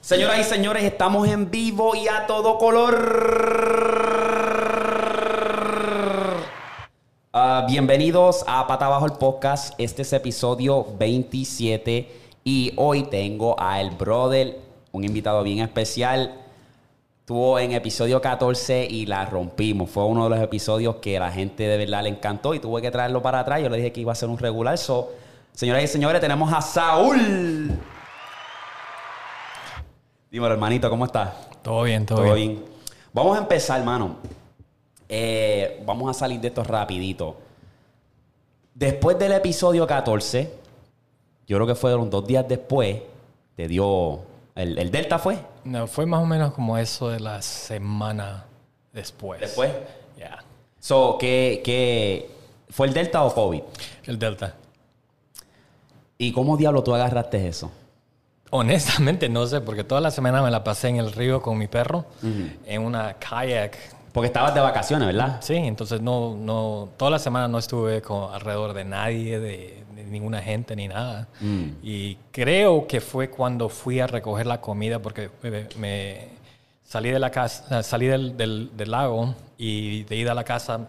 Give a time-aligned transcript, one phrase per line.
[0.00, 2.96] Señoras y señores, estamos en vivo y a todo color.
[7.34, 9.74] Ah, bienvenidos a Pata Abajo el Podcast.
[9.76, 12.08] Este es episodio 27
[12.44, 14.58] y hoy tengo a el brother,
[14.90, 16.34] un invitado bien especial.
[17.20, 19.90] Estuvo en episodio 14 y la rompimos.
[19.90, 22.90] Fue uno de los episodios que la gente de verdad le encantó y tuve que
[22.90, 23.60] traerlo para atrás.
[23.60, 24.78] Yo le dije que iba a ser un regular.
[24.78, 25.10] So,
[25.52, 27.78] señoras y señores, tenemos a Saúl.
[30.30, 31.30] Dímelo, hermanito, ¿cómo estás?
[31.62, 32.48] Todo bien, todo, Todo bien.
[32.58, 32.64] bien.
[33.12, 34.16] Vamos a empezar, hermano.
[35.08, 37.36] Eh, vamos a salir de esto rapidito.
[38.74, 40.52] Después del episodio 14,
[41.46, 42.98] yo creo que fueron dos días después,
[43.56, 44.20] te dio...
[44.54, 45.38] ¿El, el Delta fue?
[45.64, 48.44] No, fue más o menos como eso de la semana
[48.92, 49.40] después.
[49.40, 49.70] Después.
[50.18, 50.38] Ya.
[50.78, 52.30] So, ¿qué, qué-
[52.68, 53.62] ¿Fue el Delta o COVID?
[54.04, 54.54] El Delta.
[56.18, 57.70] ¿Y cómo diablo tú agarraste eso?
[58.50, 61.68] Honestamente no sé, porque toda la semana me la pasé en el río con mi
[61.68, 62.04] perro,
[62.66, 63.76] en una kayak.
[64.12, 65.38] Porque estabas de vacaciones, ¿verdad?
[65.40, 70.04] Sí, entonces no, no, toda la semana no estuve con, alrededor de nadie, de, de
[70.04, 71.28] ninguna gente ni nada.
[71.80, 76.28] Y creo que fue cuando fui a recoger la comida, porque me, me
[76.84, 80.80] salí de la casa, salí del, del- del lago y de ida a la casa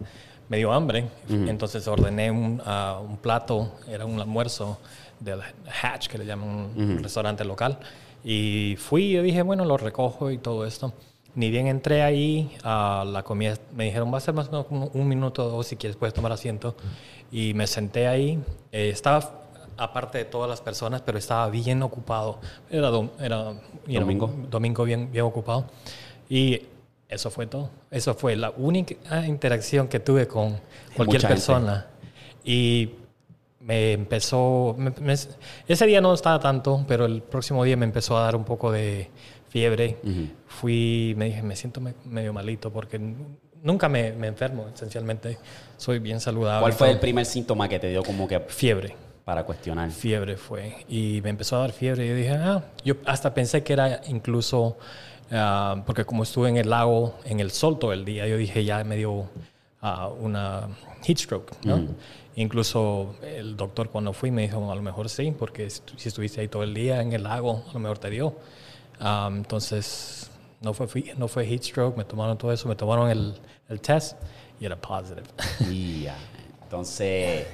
[0.49, 1.05] me dio hambre.
[1.29, 4.79] Entonces ordené un, ah, un plato, era un almuerzo
[5.21, 5.39] del
[5.81, 7.79] Hatch, que le llaman un, restaurante local.
[8.23, 10.93] Y fui y dije, bueno, lo recojo y todo esto.
[11.33, 14.65] Ni bien entré ahí, a la comida, me dijeron, va a ser más o menos
[14.65, 16.75] como un minuto o dos, si quieres puedes tomar asiento.
[17.31, 18.37] Y me senté ahí.
[18.73, 19.39] Eh, estaba
[19.77, 22.39] aparte de todas las personas, pero estaba bien ocupado.
[22.69, 23.53] Era, dom- era
[23.87, 24.33] you know, Domingo.
[24.49, 25.65] domingo bien, bien ocupado.
[26.29, 26.63] Y
[27.07, 27.69] eso fue todo.
[27.89, 30.59] Eso fue la única interacción que tuve con
[30.95, 31.33] cualquier Mucha gente.
[31.33, 31.87] persona.
[32.43, 32.89] Y
[33.63, 34.75] me empezó...
[34.77, 38.35] me- me- ese día no estaba tanto, pero el próximo día me empezó a dar
[38.35, 39.09] un poco de
[39.49, 39.97] fiebre.
[40.47, 42.99] Fui, me dije, me siento me- medio malito porque
[43.61, 45.37] nunca me, me enfermo, esencialmente.
[45.77, 46.61] Soy bien saludable.
[46.61, 48.95] ¿Cuál fue el primer síntoma que te dio como que Fiebre.
[49.25, 49.91] para cuestionar?
[49.91, 50.85] Fiebre fue.
[50.89, 52.05] Y me empezó a dar fiebre.
[52.05, 54.77] Y yo dije, ah, yo hasta pensé que era incluso,
[55.31, 58.63] ah, porque como estuve en el lago, en el sol todo el día, yo dije,
[58.65, 59.29] ya me dio
[59.81, 60.67] ah, una
[61.03, 61.85] heat stroke, ¿no?
[62.35, 66.47] Incluso el doctor cuando fui me dijo, a lo mejor sí, porque si estuviste ahí
[66.47, 68.35] todo el día en el lago, a lo mejor te dio.
[68.99, 70.31] Ah, entonces,
[70.61, 70.87] no fue,
[71.17, 73.33] no fue heat stroke, me tomaron todo eso, me tomaron el,
[73.67, 74.17] el test
[74.59, 75.23] y era positive.
[75.69, 76.15] Y ya.
[76.63, 77.47] Entonces,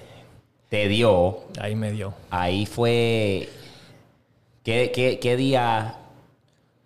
[0.70, 2.14] te dio ahí me dio.
[2.30, 3.50] Ahí fue.
[4.64, 5.96] ¿Qué, qué, qué día,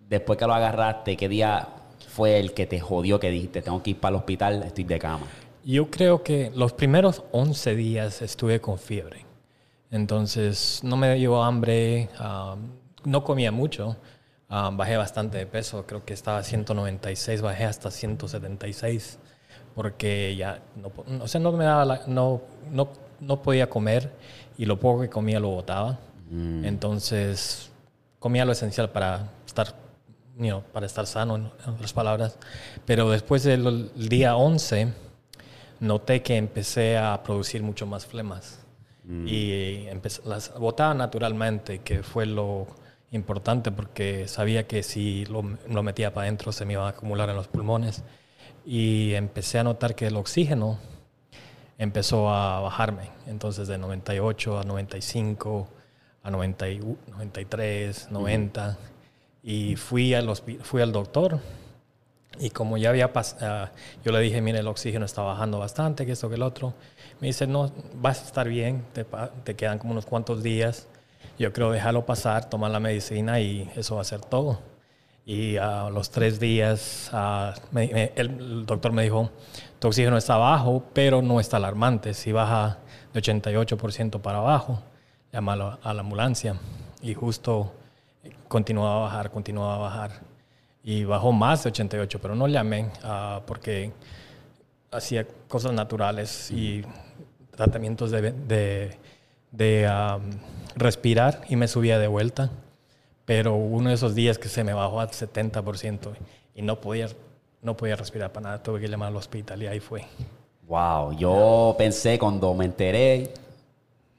[0.08, 1.68] después que lo agarraste, qué día
[2.08, 4.98] fue el que te jodió que dijiste, tengo que ir para el hospital, estoy de
[4.98, 5.26] cama?
[5.64, 9.24] Yo creo que los primeros 11 días estuve con fiebre.
[9.90, 12.56] Entonces no me dio hambre, ah,
[13.04, 13.96] no comía mucho,
[14.48, 19.18] ah, bajé bastante de peso, creo que estaba a 196, bajé hasta 176
[19.74, 20.90] porque ya no,
[21.22, 22.88] o sea, no me daba la- no, no,
[23.20, 24.10] no podía comer
[24.58, 25.98] y lo poco que comía lo botaba.
[26.64, 27.70] Entonces
[28.18, 29.74] comía lo esencial para estar
[30.38, 32.38] you know, para estar sano, en otras palabras.
[32.86, 34.88] Pero después del día 11,
[35.82, 38.58] noté que empecé a producir mucho más flemas.
[39.26, 42.66] Y empecé, las botaba naturalmente, que fue lo
[43.10, 47.28] importante porque sabía que si lo, lo metía para adentro se me iba a acumular
[47.28, 48.04] en los pulmones.
[48.64, 50.78] Y empecé a notar que el oxígeno
[51.78, 53.10] empezó a bajarme.
[53.26, 55.68] Entonces de 98 a 95,
[56.22, 56.78] a 90 y-
[57.10, 58.78] 93, 90.
[59.42, 61.40] Y fui al, hospi- fui al doctor
[62.44, 63.70] y como ya había pasado,
[64.04, 66.74] yo le dije, mire, el oxígeno está bajando bastante, que esto, que el otro.
[67.20, 69.04] Me dice, no, vas a estar bien, te,
[69.44, 70.88] te quedan como unos cuantos días.
[71.38, 74.58] Yo creo dejarlo pasar, tomar la medicina y eso va a ser todo.
[75.24, 79.30] Y a los tres días, ah, me- me- el, el doctor me dijo,
[79.78, 82.12] tu oxígeno está bajo, pero no está alarmante.
[82.14, 82.78] Si baja
[83.14, 84.80] de 88% para abajo,
[85.32, 86.56] llámalo a la ambulancia.
[87.02, 87.72] Y justo
[88.48, 90.31] continuaba a bajar, continuaba a bajar.
[90.84, 93.92] Y bajó más de 88, pero no llamé ah, porque
[94.90, 96.82] hacía cosas naturales y
[97.56, 98.96] tratamientos de, de,
[99.50, 100.22] de, am,
[100.74, 102.50] respirar y me subía de vuelta.
[103.24, 106.14] Pero uno de esos días que se me bajó al 70%
[106.54, 107.08] y no podía,
[107.62, 110.04] no podía respirar para nada, tuve que llamar al hospital y ahí fue.
[110.66, 113.32] Wow, yo pensé cuando me enteré,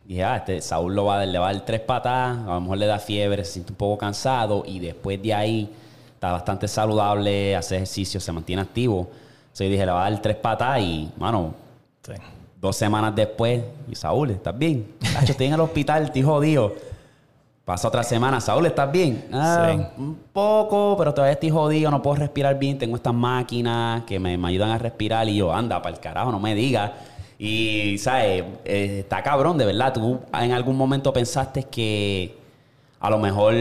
[0.06, 2.78] dije, ah, este Saúl lo va, le va a dar tres patas, a lo mejor
[2.78, 5.70] le da fiebre, se siente un poco cansado y después de ahí
[6.24, 9.10] está bastante saludable, hace ejercicio, se mantiene activo.
[9.42, 11.54] Entonces dije, le va a dar tres patas y, mano,
[12.02, 12.14] Sí.
[12.62, 13.62] dos semanas después,
[13.92, 14.88] y Saúl, ¿estás bien?
[15.28, 16.76] Estoy en el hospital, estoy jodido.
[17.66, 19.26] Pasa otra semana, Saúl, ¿estás bien?
[19.34, 19.86] Ah, Sí.
[19.98, 22.78] Un poco, pero todavía estoy jodido, no puedo respirar bien.
[22.78, 25.28] Tengo estas máquinas que me, me ayudan a respirar.
[25.28, 26.92] Y yo, anda, para el carajo, no me digas.
[27.38, 28.46] Y, ¿sabes?
[28.64, 29.92] Eh, está cabrón, de verdad.
[29.94, 32.34] ¿Tú en algún momento pensaste que
[33.02, 33.54] a lo mejor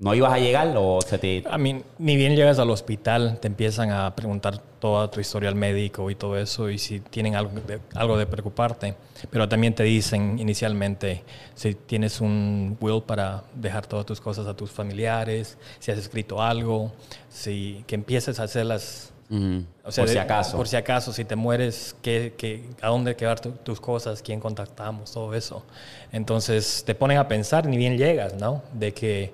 [0.00, 1.44] no ibas a llegar o se te...
[1.48, 6.10] A mí, ni bien llegas al hospital, te empiezan a preguntar toda tu historial médico
[6.10, 8.94] y todo eso, y si tienen algo de, algo de preocuparte.
[9.30, 11.22] Pero también te dicen inicialmente
[11.54, 16.40] si tienes un will para dejar todas tus cosas a tus familiares, si has escrito
[16.42, 16.92] algo,
[17.28, 19.12] si que empieces a hacer las...
[19.28, 20.56] Ujú, o sea, por si acaso.
[20.56, 24.22] Por si acaso, si te mueres, ¿qué, qué, a dónde quedar tu- tus cosas?
[24.22, 25.12] ¿Quién contactamos?
[25.12, 25.62] Todo eso.
[26.10, 28.62] Entonces te ponen a pensar, ni bien llegas, ¿no?
[28.72, 29.32] De que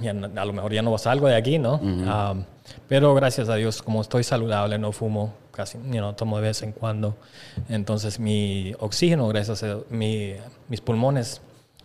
[0.00, 1.74] Ya no- a lo mejor ya no salgo de aquí, ¿no?
[2.32, 2.44] Um,
[2.88, 6.62] pero gracias a Dios, como estoy saludable, no fumo casi, you know, tomo de vez
[6.62, 7.16] en cuando.
[7.68, 10.34] Entonces mi oxígeno, gracias a mi,
[10.68, 11.40] mis pulmones,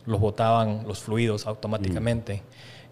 [0.06, 2.42] los botaban los fluidos automáticamente.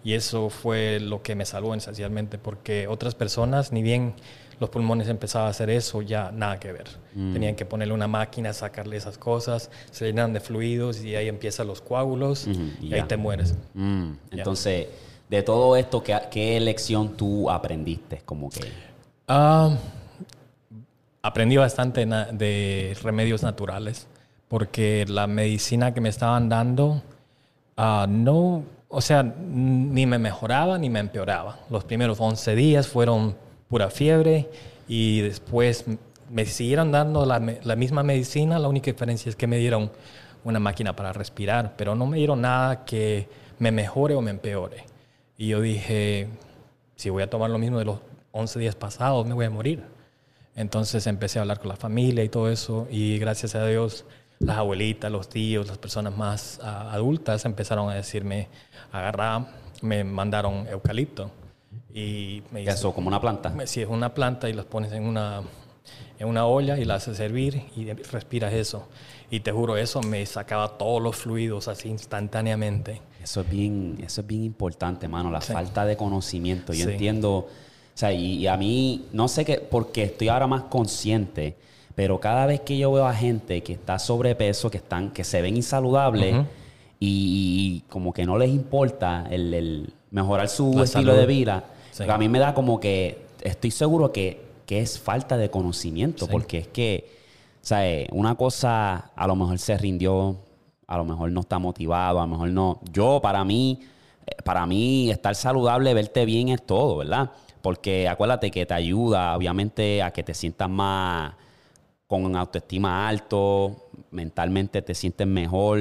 [0.02, 4.14] Y eso fue lo que me salvó esencialmente, porque otras personas, ni bien
[4.60, 6.88] los pulmones empezaban a hacer eso, ya nada que ver.
[7.14, 11.66] Tenían que ponerle una máquina, sacarle esas cosas, se llenan de fluidos y ahí empiezan
[11.66, 12.46] los coágulos
[12.80, 13.54] y ahí te mueres.
[13.74, 14.86] Mm, Entonces,
[15.28, 18.22] de todo esto, ¿qué, qué lección tú aprendiste?
[18.24, 18.60] Como que...
[19.26, 19.76] Ah,
[21.22, 24.06] aprendí bastante de remedios naturales
[24.48, 27.02] porque la medicina que me estaban dando
[27.76, 31.60] ah, no, o sea, ni me mejoraba ni me empeoraba.
[31.70, 33.36] Los primeros 11 días fueron
[33.70, 34.50] pura fiebre
[34.88, 35.84] y después
[36.28, 39.90] me siguieron dando la, la misma medicina, la única diferencia es que me dieron
[40.44, 43.28] una máquina para respirar, pero no me dieron nada que
[43.58, 44.84] me mejore o me empeore.
[45.38, 46.28] Y yo dije,
[46.96, 48.00] si voy a tomar lo mismo de los
[48.32, 49.84] 11 días pasados, me voy a morir.
[50.56, 54.04] Entonces empecé a hablar con la familia y todo eso y gracias a Dios
[54.40, 58.48] las abuelitas, los tíos, las personas más ah, adultas empezaron a decirme,
[58.90, 59.46] agarra,
[59.82, 61.30] me mandaron eucalipto
[61.92, 62.92] y me ¿Qué es eso?
[62.92, 63.54] ¿Como una planta?
[63.66, 65.42] Si es una planta y las pones en una,
[66.18, 68.88] en una olla y la haces servir y respiras eso.
[69.30, 73.00] Y te juro, eso me sacaba todos los fluidos así instantáneamente.
[73.22, 75.52] Eso es bien, eso es bien importante, mano, la Sí.
[75.52, 76.72] falta de conocimiento.
[76.72, 76.92] Yo Sí.
[76.92, 77.48] entiendo, o
[77.94, 81.56] sea, y, y a mí, no sé qué, porque estoy ahora más consciente,
[81.94, 85.42] pero cada vez que yo veo a gente que está sobrepeso, que están, que se
[85.42, 86.46] ven insaludables Ujú.
[86.98, 91.20] y, y como que no les importa el, el mejorar su La estilo salud.
[91.20, 92.04] de vida, Sí.
[92.08, 96.32] a mí me da como que estoy seguro que, que es falta de conocimiento, Sí.
[96.32, 97.10] porque es que,
[97.60, 100.36] sea, eh, una cosa a lo mejor se rindió,
[100.86, 102.80] a lo mejor no está motivado, a lo mejor no.
[102.92, 103.80] Yo, para mí,
[104.26, 107.30] eh, para mí, estar saludable, verte bien es todo, ¿verdad?
[107.62, 111.34] Porque acuérdate que te ayuda, obviamente, a que te sientas más
[112.06, 115.78] con autoestima alto, mentalmente te sientes mejor.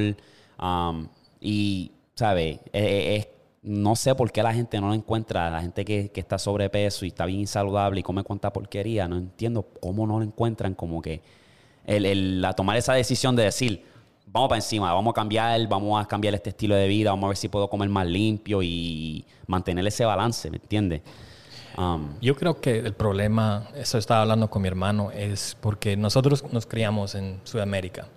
[0.61, 1.07] um,
[1.39, 2.59] y, ¿sabes?
[2.73, 3.27] Eh, es-
[3.69, 5.50] no sé por qué la gente no lo encuentra.
[5.51, 9.18] La gente que, que está sobrepeso y está bien insaludable y come cuanta porquería, no
[9.18, 11.21] entiendo cómo no lo encuentran como que
[11.85, 13.85] el, el- la tomar esa decisión de decir,
[14.26, 17.30] vamos para encima, vamos a cambiar, vamos a cambiar este estilo de vida, vamos a
[17.30, 21.02] ver si puedo comer más limpio y mantener ese balance, ¿me entiendes?
[21.78, 26.44] Um, Yo creo que el problema, eso estaba hablando con mi hermano, es porque nosotros
[26.52, 28.07] nos criamos en Sudamérica.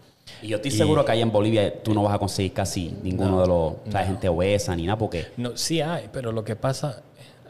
[0.41, 3.41] Y yo estoy seguro que allá en Bolivia tú no vas a conseguir casi ninguno
[3.41, 7.03] de los, la gente obesa ni nada, porque No, sí hay, pero lo que pasa,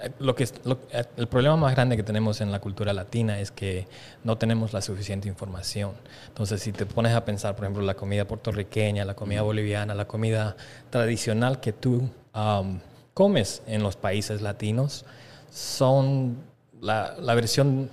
[0.02, 3.38] eh, lo que, lo- eh, el problema más grande que tenemos en la cultura latina
[3.38, 3.86] es que
[4.24, 5.92] no tenemos la suficiente información.
[6.28, 10.06] Entonces, si te pones a pensar, por ejemplo, la comida puertorriqueña, la comida boliviana, la
[10.06, 10.56] comida
[10.90, 12.80] tradicional que tú am,
[13.14, 15.04] comes en los países latinos,
[15.50, 16.36] son
[16.80, 17.90] la, la versión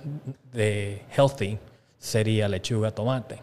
[0.52, 1.58] de healthy
[1.98, 3.38] sería lechuga, tomate.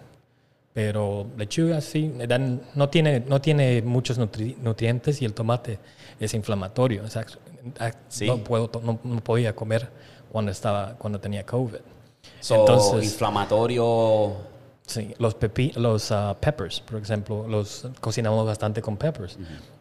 [0.77, 5.79] Pero lechuga sí, dan- no, tiene, no tiene muchos nutri- nutrientes y el tomate
[6.19, 7.03] es inflamatorio.
[7.03, 7.25] O sea,
[7.79, 8.27] ah, Sí.
[8.27, 9.89] no, puedo, no, no podía comer
[10.31, 11.77] cuando, estaba, cuando tenía COVID.
[12.39, 14.35] so, Entonces- inflamatorio.
[14.85, 19.39] Sí, los, pepi, los ah, peppers, por ejemplo, los cocinamos bastante con peppers.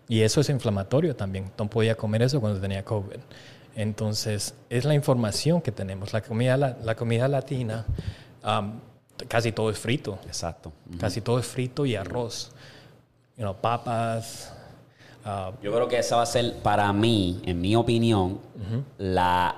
[0.09, 1.51] Y eso es inflamatorio también.
[1.59, 3.19] No podía comer eso cuando tenía COVID.
[3.75, 6.15] Entonces, es la información que tenemos.
[6.15, 7.85] La comida, la, la comida latina,
[8.43, 8.81] am,
[9.29, 10.19] casi todo es frito.
[10.27, 10.73] Exacto.
[10.99, 12.53] Casi todo es frito y arroz.
[13.37, 14.53] You know, papas,
[15.29, 18.39] Ah, Yo creo que esa va a ser, para mí, en mi opinión,
[18.97, 19.57] la,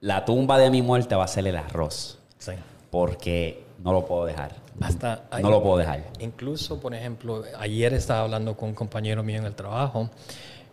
[0.00, 2.18] la tumba de mi muerte va a ser el arroz.
[2.38, 2.52] sí.
[2.90, 4.54] Porque no lo puedo dejar.
[4.82, 6.04] Hasta No lo puedo dejar.
[6.20, 10.10] Incluso, por ejemplo, ayer estaba hablando con un compañero mío en el trabajo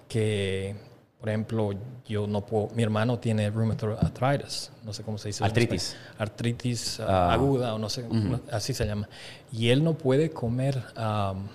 [0.10, 0.76] que,
[1.20, 1.72] por ejemplo,
[2.08, 5.44] yo no puedo, mi hermano tiene rheumatoid arthritis, no sé cómo se dice.
[5.44, 5.96] Artritis.
[6.18, 7.34] Artritis uh, Ah.
[7.34, 9.10] aguda o no sé, no- así se llama.
[9.52, 11.46] Y él no puede comer um,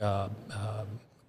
[0.00, 0.84] uh, uh,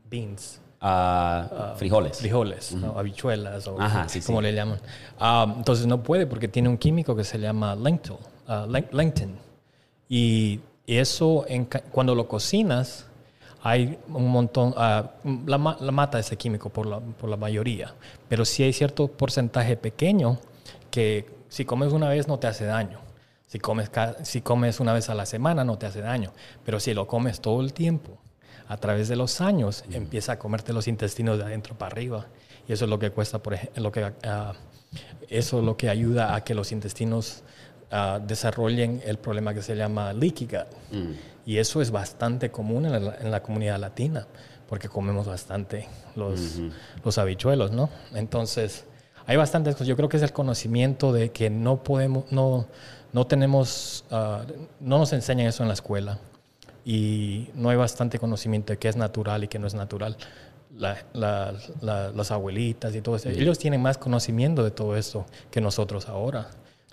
[0.10, 0.60] beans.
[0.80, 2.20] Ah, frijoles.
[2.20, 3.00] frijoles, ¿no?
[3.00, 4.44] habichuelas o Ajá, sí, como sí.
[4.44, 4.80] le llaman.
[5.20, 8.18] Ah, entonces no puede porque tiene un químico que se llama lentil,
[8.48, 9.38] ah, len- lectin.
[10.08, 13.07] Y eso, en cuando lo cocinas,
[13.64, 15.12] hay un montón, ah,
[15.46, 17.94] la, la mata ese químico por la, por la mayoría,
[18.30, 20.40] pero sí hay cierto porcentaje pequeño
[20.92, 23.00] que si comes una vez no te hace daño.
[23.48, 23.90] Si comes,
[24.24, 26.34] si comes una vez a la semana no te hace daño,
[26.66, 28.18] pero si lo comes todo el tiempo,
[28.68, 32.28] a través de los años, empieza a comerte los intestinos de adentro para arriba.
[32.68, 34.54] Y eso es lo que cuesta, por ejemplo, lo que, ah,
[35.30, 37.44] eso es lo que ayuda a que los intestinos
[37.92, 40.68] ah, desarrollen el problema que se llama leaky gut.
[41.48, 44.28] Y eso es bastante común en la, en la comunidad latina,
[44.70, 46.60] porque comemos bastante los,
[47.04, 47.90] los habichuelos, ¿no?
[48.14, 48.86] Entonces,
[49.26, 49.88] hay bastantes cosas.
[49.88, 52.68] Yo creo que es el conocimiento de que no podemos, no,
[53.14, 54.44] no tenemos, ah,
[54.82, 56.20] no nos enseñan eso en la escuela
[56.86, 60.18] y no hay bastante conocimiento de qué es natural y qué no es natural.
[60.78, 65.26] La- la- la- las abuelitas y todo eso, ellos tienen más conocimiento de todo esto
[65.50, 66.50] que nosotros ahora.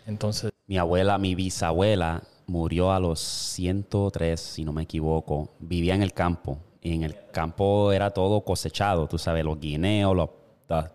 [0.06, 5.50] Entonces, Mi abuela, mi bisabuela, murió a los 103, si no me equivoco.
[5.60, 6.58] Vivía en el campo.
[6.82, 10.28] Y en el campo era todo cosechado, tú sabes, los guineos, los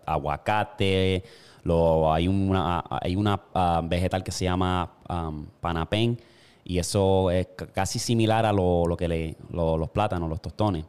[0.06, 1.22] aguacates,
[1.64, 3.40] lo- hay una, hay una
[3.84, 6.18] vegetal que se llama am, panapén
[6.64, 10.84] y eso es casi similar a lo, lo que le, lo- los plátanos, los tostones.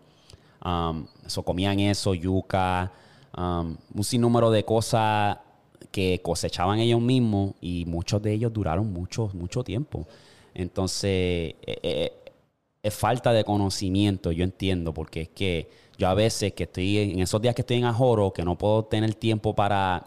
[0.63, 2.91] Um, so comían eso, yuca,
[3.35, 5.37] um, un sinnúmero de cosas
[5.91, 10.05] que cosechaban ellos mismos y muchos de ellos duraron mucho, mucho tiempo.
[10.53, 12.13] Entonces, eh, eh,
[12.83, 17.19] es falta de conocimiento, yo entiendo, porque es que yo a veces que estoy, en
[17.19, 20.05] esos días que estoy en Ajoro, que no puedo tener tiempo para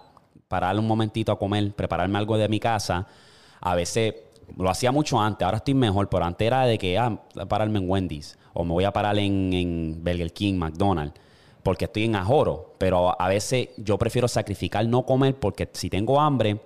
[0.48, 3.06] pararle un momentito a comer, prepararme algo de mi casa,
[3.60, 4.14] a veces
[4.56, 7.88] lo hacía mucho antes, ahora estoy mejor, pero antes era de que, ah, pararme en
[7.88, 11.14] Wendy's o me voy a parar en, en Burger King, McDonald's,
[11.62, 16.20] porque estoy en Ajoro, pero a veces yo prefiero sacrificar no comer porque si tengo
[16.20, 16.60] hambre,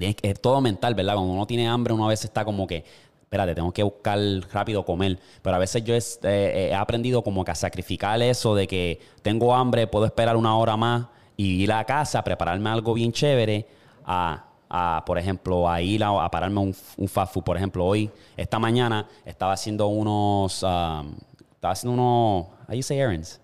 [0.00, 1.14] Es todo mental, ¿verdad?
[1.14, 2.84] Cuando uno tiene hambre, uno a veces está como que,
[3.22, 4.18] espérate, tengo que buscar
[4.52, 5.18] rápido comer.
[5.42, 9.00] Pero a veces yo es- eh, he aprendido como que a sacrificar eso de que
[9.22, 13.66] tengo hambre, puedo esperar una hora más y ir a casa, prepararme algo bien chévere,
[14.04, 17.44] a, a, por ejemplo, a ir a, a pararme un, un fast food.
[17.44, 21.14] Por ejemplo, hoy, esta mañana, estaba haciendo unos, um,
[21.52, 23.40] estaba haciendo unos, how you say errands?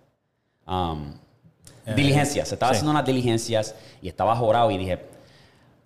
[0.67, 1.13] Um,
[1.95, 2.51] diligencias.
[2.53, 2.77] Estaba sí.
[2.77, 4.99] haciendo unas diligencias y estaba jorado y dije,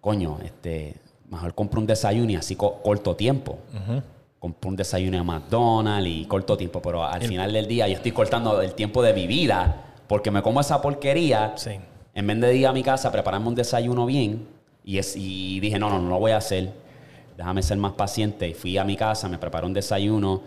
[0.00, 0.94] coño, este,
[1.30, 3.58] mejor compro un desayuno y así co- corto tiempo.
[4.38, 8.12] Compro un desayuno a McDonald's y corto tiempo, pero al final del día yo estoy
[8.12, 11.54] cortando el tiempo de mi vida porque me como esa porquería.
[11.56, 11.72] Sí.
[12.14, 14.46] En vez de ir a mi casa, prepararme un desayuno bien
[14.84, 16.72] y, es, y dije, no, no, no lo voy a hacer.
[17.36, 18.48] Déjame ser más paciente.
[18.48, 20.42] Y fui a mi casa, me preparé un desayuno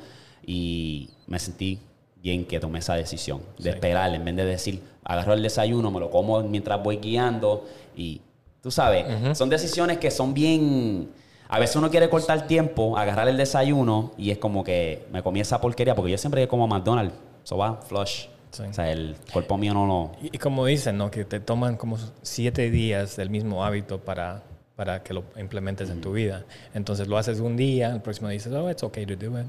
[0.45, 1.79] y me sentí
[2.21, 3.69] bien que tomé esa decisión de Sí.
[3.69, 4.13] esperar.
[4.13, 7.65] En vez de decir, agarro el desayuno, me lo como mientras voy guiando
[7.95, 8.21] y
[8.61, 11.09] tú sabes, son decisiones que son bien...
[11.49, 15.41] A veces uno quiere cortar tiempo, agarrar el desayuno y es como que me comí
[15.41, 17.13] esa porquería porque yo siempre como McDonald's,
[17.43, 18.27] eso va, flush.
[18.51, 18.63] Sí.
[18.63, 20.11] O sea, el cuerpo mío no lo...
[20.21, 21.11] Y, y como dicen, ¿no?
[21.11, 24.43] Que te toman como siete días del mismo hábito para,
[24.77, 26.45] para que lo implementes en tu vida.
[26.73, 29.45] Entonces lo haces un día, el próximo día dices, oh, it's okay to do it.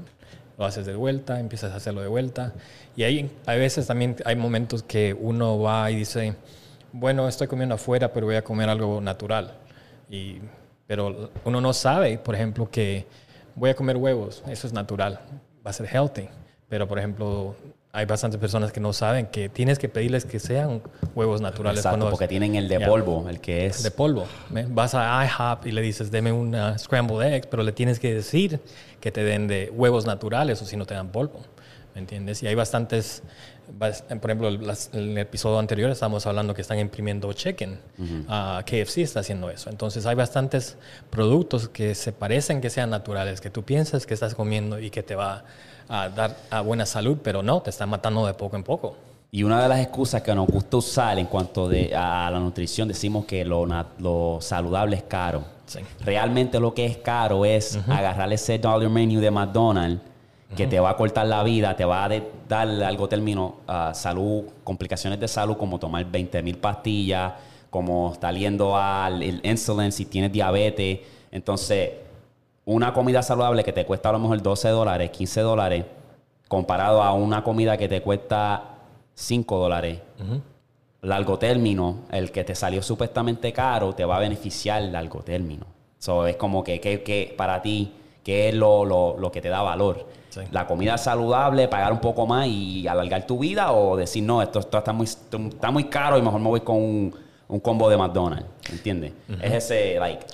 [0.57, 2.53] Lo haces de vuelta, empiezas a hacerlo de vuelta.
[2.95, 6.35] Y hay, a veces también hay momentos que uno va y dice,
[6.93, 9.51] bueno, estoy comiendo afuera, pero voy a comer algo natural.
[10.09, 10.37] Y,
[10.87, 13.05] pero uno no sabe, por ejemplo, que
[13.55, 15.19] voy a comer huevos, eso es natural,
[15.65, 16.29] va a ser healthy.
[16.69, 17.55] Pero, por ejemplo,
[17.91, 20.81] hay bastantes personas que no saben que tienes que pedirles que sean
[21.13, 21.79] huevos naturales.
[21.79, 22.87] Exacto, cuando- porque tienen el de Ya.
[22.87, 23.83] polvo, el que es...
[23.83, 24.25] de polvo.
[24.49, 24.65] ¿ve?
[24.69, 28.59] Vas a IHOP y le dices, deme una scrambled egg, pero le tienes que decir
[28.99, 31.41] que te den de huevos naturales o si no te dan polvo.
[31.93, 32.41] ¿Me entiendes?
[32.41, 33.29] Y hay bastantes, bas-
[33.79, 37.79] por ejemplo, las- el episodio anterior estábamos hablando que están imprimiendo chicken.
[38.27, 39.69] Ah, KFC está haciendo eso.
[39.69, 40.77] Entonces hay bastantes
[41.09, 45.03] productos que se parecen que sean naturales, que tú piensas que estás comiendo y que
[45.03, 45.43] te va
[45.89, 48.95] a dar a buena salud, pero no, te están matando de poco en poco.
[49.31, 52.87] Y una de las excusas que nos gusta usar en cuanto de, a la nutrición,
[52.87, 53.65] decimos que lo,
[53.97, 55.43] lo saludable es caro.
[55.65, 55.79] Sí.
[56.01, 60.01] Realmente lo que es caro es agarrar ese dollar menu de McDonald's
[60.55, 62.09] que te va a cortar la vida, te va a
[62.47, 67.33] dar algo término a salud, complicaciones de salud, como tomar 20 mil pastillas,
[67.69, 70.99] como estar yendo al insulin si tienes diabetes.
[71.31, 71.91] Entonces,
[72.65, 75.85] una comida saludable que te cuesta a lo mejor 12 dólares, 15 dólares,
[76.47, 78.75] comparado a una comida que te cuesta
[79.15, 79.99] 5 dólares,
[81.01, 85.65] largo término, el que te salió supuestamente caro, te va a beneficiar largo término.
[85.99, 87.91] So, es como que, que, para ti,
[88.23, 90.05] ¿qué es lo, lo, que te da valor?
[90.51, 94.59] La comida saludable, pagar un poco más y alargar tu vida o decir, no, esto,
[94.59, 97.15] esto está, muy, está muy caro y mejor me voy con un,
[97.47, 99.13] un combo de McDonald's, ¿entiendes?
[99.41, 100.25] Es ese, like,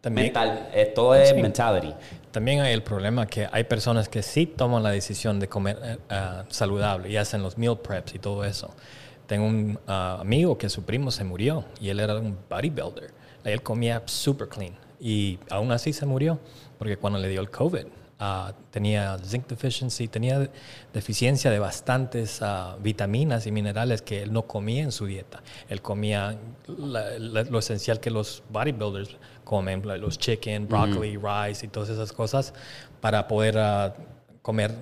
[0.00, 1.94] también, mental, todo es mentality.
[2.30, 5.96] También hay el problema que hay personas que sí toman la decisión de comer eh,
[6.10, 8.74] ah, saludable y hacen los meal preps y todo eso.
[9.26, 13.12] Tengo un ah, amigo que su primo se murió y él era un bodybuilder.
[13.44, 16.38] Él comía super clean y aún así se murió
[16.78, 17.86] porque cuando le dio el COVID
[18.24, 20.50] uh, tenía zinc deficiency, tenía
[20.92, 25.42] deficiencia de bastantes uh, vitaminas y minerales que él no comía en su dieta.
[25.68, 32.12] Él comía lo esencial que los bodybuilders comen, los chicken, broccoli, rice y todas esas
[32.12, 32.54] cosas
[33.00, 33.92] para poder uh,
[34.42, 34.72] comer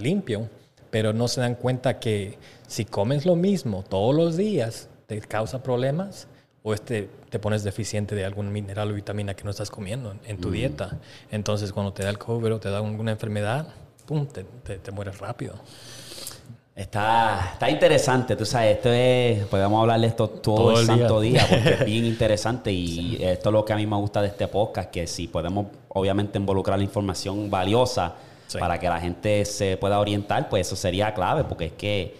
[0.00, 0.48] limpio,
[0.90, 5.62] pero no se dan cuenta que si comes lo mismo todos los días te causa
[5.62, 6.28] problemas
[6.62, 10.38] o este, te pones deficiente de algún mineral o vitamina que no estás comiendo en,
[10.38, 10.52] tu mm.
[10.52, 10.98] dieta.
[11.30, 13.68] Entonces, cuando te da el COVID o te da alguna enfermedad,
[14.06, 15.54] ¡pum!, te, te, mueres rápido.
[16.74, 21.46] Está, está interesante, tú sabes, esto es, podemos hablar de esto todo, el, santo día,
[21.48, 24.48] porque es bien interesante y esto es lo que a mí me gusta de este
[24.48, 28.14] podcast, que si podemos obviamente involucrar la información valiosa
[28.58, 32.16] para que la gente se pueda orientar, pues eso sería clave, porque es que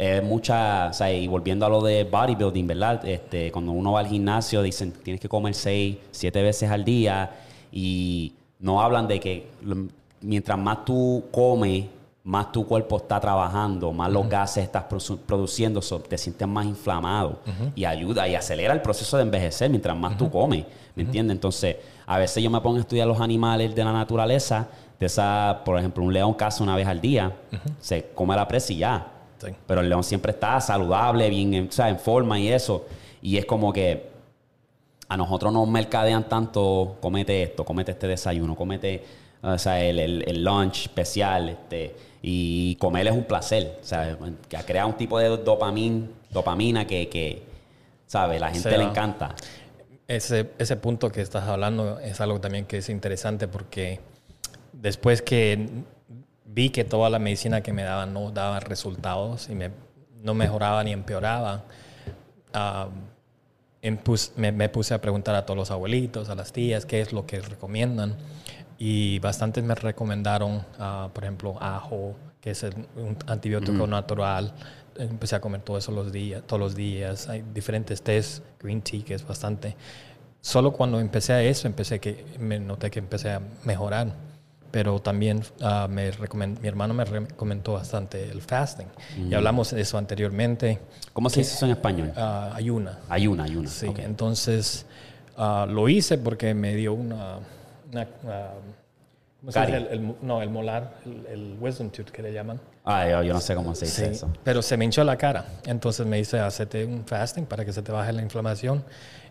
[0.00, 3.06] es mucha, o sea, y volviendo a lo de bodybuilding, ¿verdad?
[3.06, 7.30] Este, cuando uno va al gimnasio dicen tienes que comer seis, siete veces al día
[7.70, 9.50] y no hablan de que
[10.22, 11.84] mientras más tú comes,
[12.24, 14.84] más tu cuerpo está trabajando, más los gases estás
[15.26, 17.40] produciendo, te sientes más inflamado.
[17.74, 20.64] Y ayuda y acelera el proceso de envejecer mientras más tú comes,
[20.94, 21.34] ¿me entiendes?
[21.34, 24.66] Entonces, a veces yo me pongo a estudiar los animales de la naturaleza,
[24.98, 27.36] de esa, por ejemplo, un león caza una vez al día,
[27.80, 29.19] se come la presa y ya
[29.66, 32.86] pero el león siempre está saludable, bien en, en forma y eso.
[33.22, 34.10] Y es como que
[35.08, 39.02] a nosotros nos mercadean tanto, comete esto, comete este desayuno, comete
[39.42, 44.56] o sea, el, el, lunch especial, este, y comer es un placer, o sea, que
[44.58, 47.42] crea un tipo de dopamina, dopamina que, que
[48.06, 48.38] ¿sabe?
[48.38, 49.34] La gente le encanta.
[50.06, 54.00] Ese, ese punto que estás hablando es algo también que es interesante porque
[54.72, 55.68] después que
[56.52, 59.70] vi que toda la medicina que me daban no daba resultados y me,
[60.22, 61.64] no mejoraba ni empeoraba.
[64.36, 67.40] me, puse a preguntar a todos los abuelitos, a las tías, qué es lo que
[67.40, 68.16] recomiendan.
[68.78, 74.54] Y bastantes me recomendaron, uh, por ejemplo, ajo, que es un antibiótico natural.
[74.96, 77.28] Empecé a comer todo eso los días, todos los días.
[77.28, 79.76] Hay diferentes tés, green tea, que es bastante.
[80.40, 84.29] Solo cuando empecé a eso, empecé que me noté que empecé a mejorar
[84.70, 86.10] pero también uh, me
[86.60, 88.86] mi hermano me recomendó bastante el fasting.
[89.28, 90.78] Y hablamos de eso anteriormente.
[91.12, 92.12] ¿Cómo se dice eso en español?
[92.16, 92.98] Uh, ayuna.
[93.08, 93.68] Ayuna, ayuna.
[93.68, 94.86] Sí, entonces
[95.36, 97.38] uh, lo hice porque me dio una...
[97.90, 98.06] una
[99.40, 99.76] ¿Cómo se dice?
[99.76, 102.60] El, no, el molar, el, wisdom tooth que le llaman.
[102.84, 104.30] Ah, yo, no sé cómo se dice eso.
[104.44, 105.46] Pero se me hinchó la cara.
[105.64, 108.84] Entonces me dice, hacete un fasting para que se te baje la inflamación.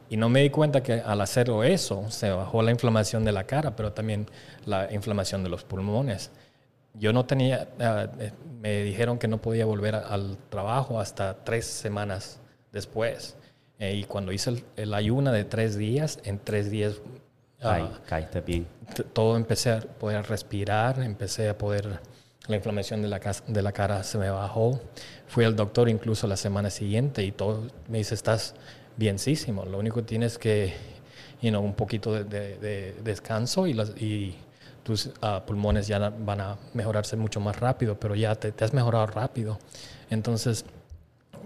[0.10, 3.44] Y no me di cuenta que al hacerlo eso se bajó la inflamación de la
[3.44, 4.26] cara, pero también
[4.66, 6.32] la inflamación de los pulmones.
[6.96, 12.40] Yo no tenía, eh, me dijeron que no podía volver al trabajo hasta tres semanas
[12.72, 13.38] después.
[13.78, 17.02] Eh, y cuando hice el, ayuno de tres días, en tres días...
[17.62, 18.68] Ah, Ay, caíste bien.
[19.14, 22.00] Todo empecé a poder respirar, empecé a poder...
[22.48, 24.82] La inflamación de la, de la cara se me bajó.
[25.28, 28.56] Fui al doctor incluso la semana siguiente y todo me dice, estás
[29.00, 29.66] bienísimo.
[29.66, 30.74] Lo único que tienes que,
[31.42, 34.36] you know, un poquito de, descanso y, las, y
[34.84, 39.08] tus ah, pulmones ya van a mejorarse mucho más rápido, pero ya te, has mejorado
[39.08, 39.58] rápido.
[40.10, 40.66] Entonces,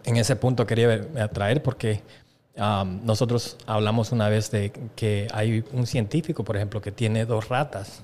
[0.04, 2.02] en ese punto quería atraer porque
[2.56, 8.04] nosotros hablamos una vez de que hay un científico, por ejemplo, que tiene dos ratas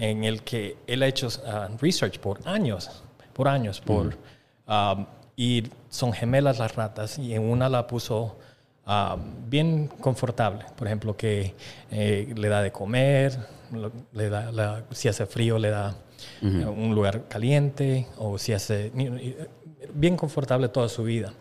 [0.00, 3.02] en el que él ha hecho ah, research por años,
[3.32, 4.16] por años, por...
[5.36, 8.36] y son gemelas las ratas y en una la puso
[8.86, 9.16] Ah,
[9.48, 10.64] bien confortable.
[10.76, 11.54] Por ejemplo, que
[11.90, 13.38] eh, le da de comer,
[14.12, 15.94] le da, si hace frío le da
[16.42, 18.92] un lugar caliente o si hace...
[19.92, 21.32] Bien confortable toda su vida.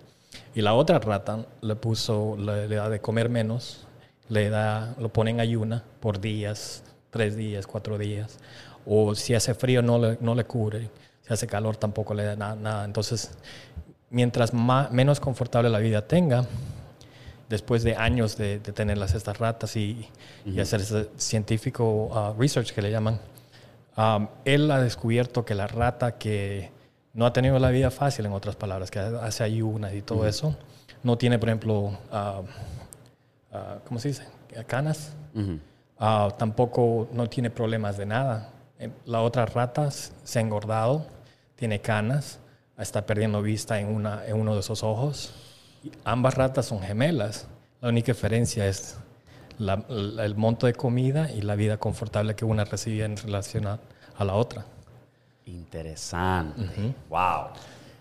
[0.56, 3.88] Y la otra rata le puso, le, da de comer menos,
[4.30, 8.38] le da, lo pone en ayuna por días, tres días, cuatro días.
[8.86, 10.90] o si hace frío no le, no le cubre,
[11.26, 12.86] si hace calor tampoco le da na- nada.
[12.86, 13.32] Entonces,
[14.10, 16.46] mientras menos confortable la vida tenga,
[17.50, 20.10] después de años de, de tenerlas estas ratas y,
[20.46, 23.20] y hacer ese científico uh, research que le llaman,
[23.98, 26.72] um, él ha descubierto que la rata que
[27.14, 30.56] no ha tenido la vida fácil, en otras palabras, que hace ayunas y todo eso,
[31.04, 31.96] no tiene, por ejemplo, uh,
[33.52, 34.26] uh, ¿cómo se dice?
[34.68, 35.14] Canas.
[36.38, 38.50] Tampoco no tiene problemas de nada.
[38.80, 41.06] Eh, La otra rata se ha engordado,
[41.56, 42.40] tiene canas,
[42.78, 45.34] está perdiendo vista en, una, en uno de esos ojos.
[46.04, 47.48] Ambas ratas son gemelas.
[47.82, 48.98] La única diferencia es
[49.58, 53.68] la- la- el monto de comida y la vida confortable que una recibe en relación
[53.68, 53.80] a,
[54.18, 54.66] a la otra.
[55.46, 56.94] Interesante.
[57.10, 57.48] Wow.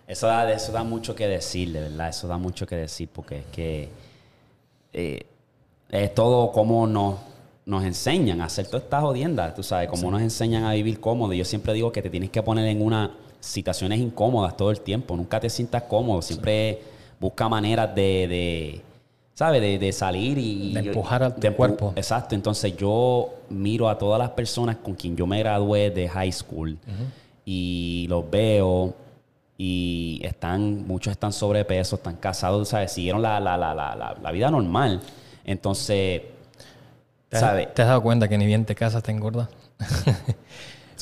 [0.07, 2.09] Eso da, eso da mucho que decir, de verdad.
[2.09, 3.89] Eso da mucho que decir porque es que
[4.93, 5.27] eh,
[5.91, 7.17] es todo como nos,
[7.67, 11.33] nos enseñan a hacer todas estas jodiendas, tú sabes, como nos enseñan a vivir cómodo.
[11.33, 15.17] Yo siempre digo que te tienes que poner en unas situaciones incómodas todo el tiempo.
[15.17, 16.23] Nunca te sientas cómodo.
[16.23, 16.81] Siempre
[17.23, 18.81] busca maneras de, de
[19.35, 19.63] ¿sabes?
[19.63, 20.75] De, de salir y...
[20.75, 21.93] De empujar a tu de empu- cuerpo.
[21.97, 22.35] Exacto.
[22.35, 26.77] Entonces yo miro a todas las personas con quien yo me gradué de high school
[27.47, 28.95] y los veo
[29.57, 32.93] y están, muchos están sobrepeso, están casados, ¿sabes?
[32.93, 35.01] Siguieron la, la, la, la, la, la vida normal.
[35.45, 36.23] Entonces,
[37.29, 37.73] ¿Te, has- ¿sabes?
[37.73, 39.49] ¿Te has dado cuenta que ni bien te casas te engordas?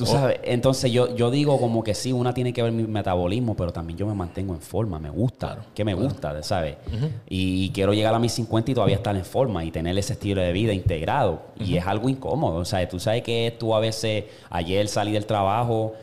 [0.00, 3.54] Tú sabes, entonces yo, yo digo como que sí, una tiene que ver mi metabolismo,
[3.54, 6.76] pero también yo me mantengo en forma, me gusta, que me gusta, ¿sabes?
[7.28, 10.40] Y quiero llegar a mis 50 y todavía estar en forma y tener ese estilo
[10.40, 11.42] de vida integrado.
[11.58, 15.26] Y es algo incómodo, o sea, tú sabes que tú a veces, ayer salí del
[15.26, 15.94] trabajo,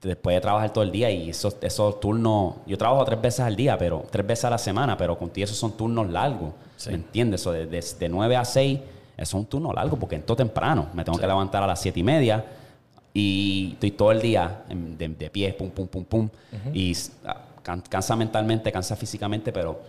[0.00, 3.54] después de trabajar todo el día y esos, esos turnos, yo trabajo tres veces al
[3.54, 6.52] día, pero tres veces a la semana, pero contigo esos son turnos largos,
[6.86, 7.42] ¿me entiendes?
[7.42, 8.84] Eso de, de, de 9 a 6, eso
[9.18, 12.02] es un turno largo porque entro temprano, me tengo que levantar a las 7 y
[12.02, 12.44] media
[13.14, 16.28] y estoy todo el día de, de pie, pum, pum, pum, pum,
[16.74, 16.96] y
[17.26, 19.80] ah, can- cansa mentalmente, cansa físicamente, pero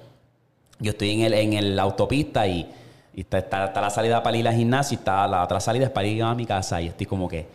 [0.79, 2.67] yo estoy en el, en el autopista y,
[3.13, 5.85] y está, está- está la salida para ir al gimnasio y está la otra salida
[5.85, 7.45] es para ir a mi casa y estoy como que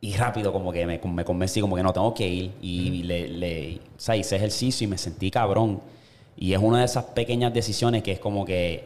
[0.00, 2.52] y rápido como que me, me convencí como que no tengo que ir.
[2.60, 5.80] Y le, le- o sea, hice ejercicio y me sentí cabrón.
[6.36, 8.84] Y es una de esas pequeñas decisiones que es como que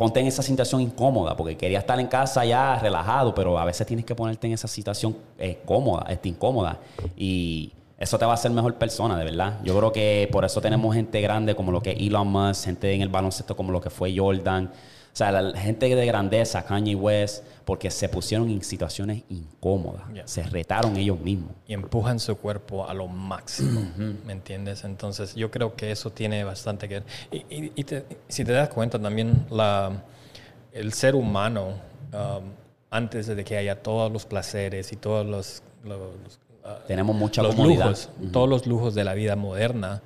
[0.00, 3.86] ponte en esa situación incómoda porque quería estar en casa ya relajado pero a veces
[3.86, 6.78] tienes que ponerte en esa situación eh, cómoda este, incómoda
[7.18, 9.58] y eso te va a hacer mejor persona, de verdad.
[9.62, 12.94] Yo creo que por eso tenemos gente grande como lo que es Elon Musk, gente
[12.94, 14.70] en el baloncesto como lo que fue Jordan.
[15.12, 20.02] O sea, la, gente de grandeza, Kanye West, porque se pusieron en situaciones incómodas.
[20.12, 20.26] Yeah.
[20.26, 21.50] Se retaron ellos mismos.
[21.66, 23.82] y empujan su cuerpo a lo máximo,
[24.24, 24.84] ¿me entiendes?
[24.84, 27.04] Entonces yo creo que eso tiene bastante que ver.
[27.32, 29.92] Y, y- y te- si te das cuenta también, la,
[30.72, 31.74] el ser humano,
[32.12, 32.44] um,
[32.90, 37.54] antes de que haya todos los placeres y todos los, los, ah, Tenemos mucha los
[37.54, 37.86] comodidad.
[37.86, 40.02] lujos, todos los lujos de la vida moderna,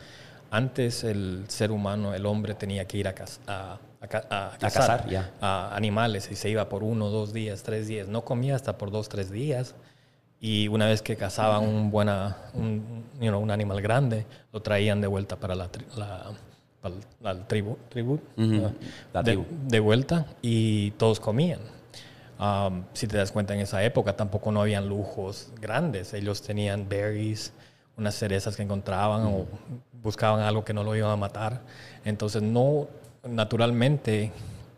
[0.50, 4.56] antes el ser humano, el hombre tenía que ir a, caz- a, a ca- a
[4.58, 5.30] cazar, cazar, ya.
[5.40, 8.06] a animales y se iba por uno, dos días, tres días.
[8.08, 9.74] No comía hasta por dos, tres días.
[10.40, 15.00] Y una vez que cazaban un, buena, un, you know, un animal grande, lo traían
[15.00, 15.70] de vuelta para la,
[17.22, 18.72] la, tribu, tribu, Ujú, ah,
[19.14, 19.46] la de, tribu.
[19.68, 21.60] de vuelta y todos comían.
[22.38, 26.12] Um, si te das cuenta, en esa época tampoco no habían lujos grandes.
[26.12, 27.54] Ellos tenían berries,
[27.96, 29.46] unas cerezas que encontraban o
[30.02, 31.62] buscaban algo que no lo iban a matar.
[32.04, 32.88] Entonces, no,
[33.28, 34.32] naturalmente,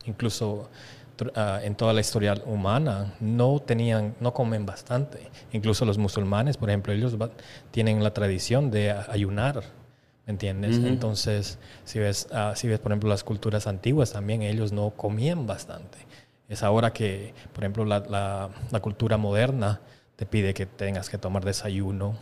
[0.06, 0.68] incluso
[1.34, 5.30] ah, en toda la historia humana, no tenían, no comen bastante.
[5.52, 7.30] Incluso los musulmanes, por ejemplo, ellos va-
[7.70, 9.62] tienen la tradición de ayunar.
[10.26, 10.78] ¿Me entiendes?
[10.78, 15.46] Entonces, si ves, ah, si ves, por ejemplo, las culturas antiguas también, ellos no comían
[15.46, 15.98] bastante.
[16.48, 19.80] Es ahora que, por ejemplo, la, la- la cultura moderna
[20.16, 22.16] te pide que tengas que tomar desayuno,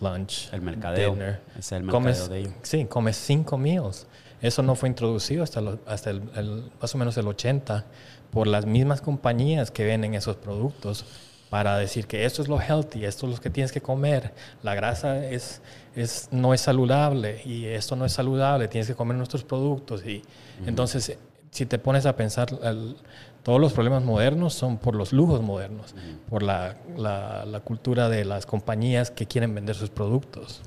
[0.00, 1.12] lunch, El mercadeo.
[1.14, 1.40] dinner.
[1.58, 2.52] Es el mercadeo Comes- de ellos.
[2.62, 4.06] Sí, comes cinco meals.
[4.42, 7.84] Eso no fue introducido hasta, lo- hasta el, el- más o menos el 80
[8.30, 11.04] por las mismas compañías que venden esos productos
[11.50, 14.74] para decir que esto es lo healthy, esto es lo que tienes que comer, la
[14.74, 15.62] grasa es,
[15.94, 20.04] es, no es saludable y esto no es saludable, tienes que comer nuestros productos.
[20.04, 20.22] Y
[20.66, 21.16] entonces,
[21.52, 22.96] si te pones a pensar, el-
[23.44, 25.94] todos los problemas modernos son por los lujos modernos,
[26.28, 30.60] por la, la- la cultura de las compañías que quieren vender sus productos.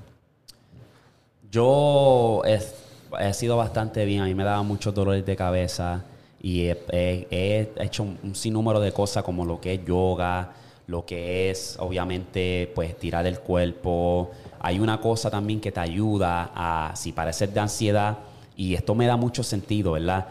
[1.51, 2.60] Yo he,
[3.19, 6.04] he sido bastante bien, a mí me daba muchos dolores de cabeza
[6.41, 10.52] y he, he- he hecho un, un sinnúmero de cosas como lo que es yoga,
[10.88, 14.32] lo que es obviamente pues tirar el cuerpo.
[14.60, 18.17] Hay una cosa también que te ayuda a, si pareces de ansiedad,
[18.58, 20.28] y esto me da mucho sentido, ¿verdad?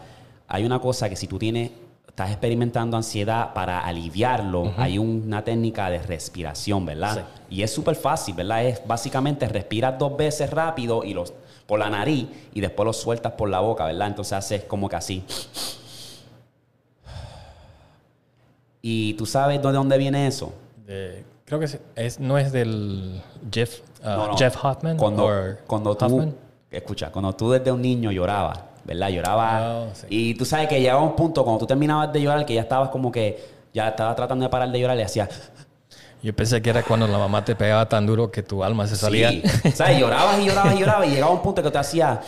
[0.47, 1.71] Hay una cosa que si tú tienes
[2.07, 7.25] estás experimentando ansiedad, para aliviarlo, hay una técnica de respiración, ¿verdad?
[7.49, 8.65] Y es súper fácil, ¿verdad?
[8.65, 11.33] Es básicamente respiras dos veces rápido y los
[11.69, 14.07] por la nariz y después lo sueltas por la boca, ¿verdad?
[14.07, 15.23] Entonces haces como que así.
[18.81, 20.51] ¿Y tú sabes de dónde viene eso?
[21.45, 24.97] creo que es, no es del Jeff, uh, Jeff Hoffman.
[24.97, 25.29] Cuando,
[25.67, 26.33] cuando tú,
[26.71, 29.09] escucha, cuando tú desde un niño llorabas, ¿verdad?
[29.09, 29.81] Lloraba.
[29.81, 32.61] Oh, y tú sabes que llegaba un punto cuando tú terminabas de llorar que ya
[32.61, 35.29] estabas como que ya estabas tratando de parar de llorar y hacía.
[36.21, 38.95] Yo pensé que era cuando la mamá te pegaba tan duro que tu alma se
[38.95, 39.29] salía.
[39.29, 39.41] Sí.
[39.73, 39.99] ¿Sabes?
[39.99, 42.21] Llorabas y llorabas y llorabas y llegaba un punto que te hacía.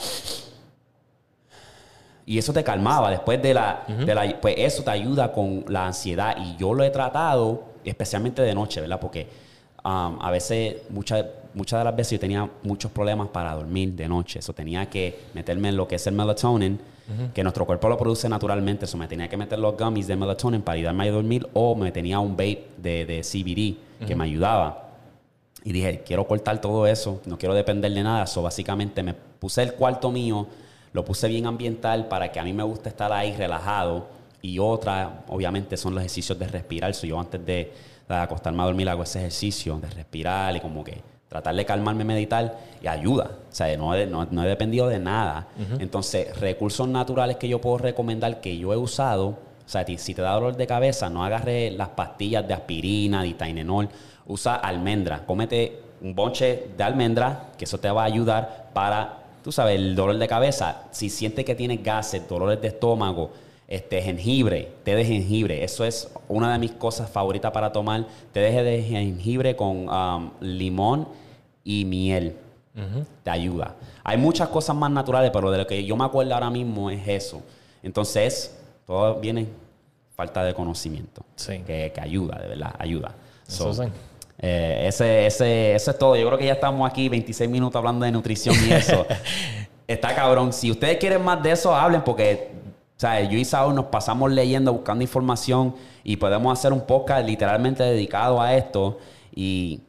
[2.25, 3.12] Y eso te calmaba.
[3.12, 6.38] Después de la, de la, Pues eso te ayuda con la ansiedad.
[6.38, 8.99] Y yo lo he tratado, especialmente de noche, ¿verdad?
[8.99, 9.27] Porque
[9.84, 14.08] um, a veces, muchas muchas de las veces yo tenía muchos problemas para dormir de
[14.08, 14.40] noche.
[14.40, 16.80] Eso tenía que meterme en lo que es el melatonin,
[17.34, 18.86] que nuestro cuerpo lo produce naturalmente.
[18.86, 21.92] Eso me tenía que meter los gummies de melatonin para ayudarme a dormir o me
[21.92, 24.90] tenía un vape de, de CBD que me ayudaba.
[25.64, 28.24] Y dije, quiero cortar todo eso, no quiero depender de nada.
[28.24, 30.48] Eso básicamente me puse el cuarto mío,
[30.94, 34.08] lo puse bien ambiental para que a mí me guste estar ahí relajado.
[34.42, 36.94] Y otra, obviamente, son los ejercicios de respirar.
[36.96, 37.72] So, yo antes de,
[38.10, 42.04] de acostarme a dormir hago ese ejercicio de respirar y como que tratar de calmarme,
[42.04, 43.32] meditar y ayuda.
[43.50, 45.48] O sea, no he, no, he dependido de nada.
[45.80, 50.22] Entonces, recursos naturales que yo puedo recomendar que yo he usado, o sea, si te
[50.22, 53.88] da dolor de cabeza, no agarre las pastillas de aspirina, de Tylenol,
[54.28, 55.26] usa almendra.
[55.26, 59.96] Cómete un bonche de almendra, que eso te va a ayudar para, tú sabes, el
[59.96, 60.84] dolor de cabeza.
[60.91, 63.32] Si sientes que tienes gases, dolores de estómago,
[63.70, 65.63] este, jengibre, té de jengibre.
[65.63, 68.06] Eso es una de mis cosas favoritas para tomar.
[68.34, 71.20] Té de jengibre con um, limón
[71.63, 72.36] y miel.
[73.24, 73.76] Te ayuda.
[74.04, 77.06] Hay muchas cosas más naturales, pero de lo que yo me acuerdo ahora mismo es
[77.08, 77.41] eso.
[77.84, 79.47] Entonces, todo viene
[80.15, 81.24] falta de conocimiento.
[81.65, 83.13] Que, ayuda, de verdad, ayuda.
[84.39, 86.15] Eh, ese, ese, eso es todo.
[86.15, 89.06] Yo creo que ya estamos aquí 26 minutos hablando de nutrición y eso.
[89.88, 90.54] Está cabrón.
[90.54, 92.50] Si ustedes quieren más de eso, hablen porque
[93.02, 97.84] sea, yo y Saúl nos pasamos leyendo, buscando información y podemos hacer un podcast literalmente
[97.84, 99.00] dedicado a esto.
[99.34, 99.82] Y,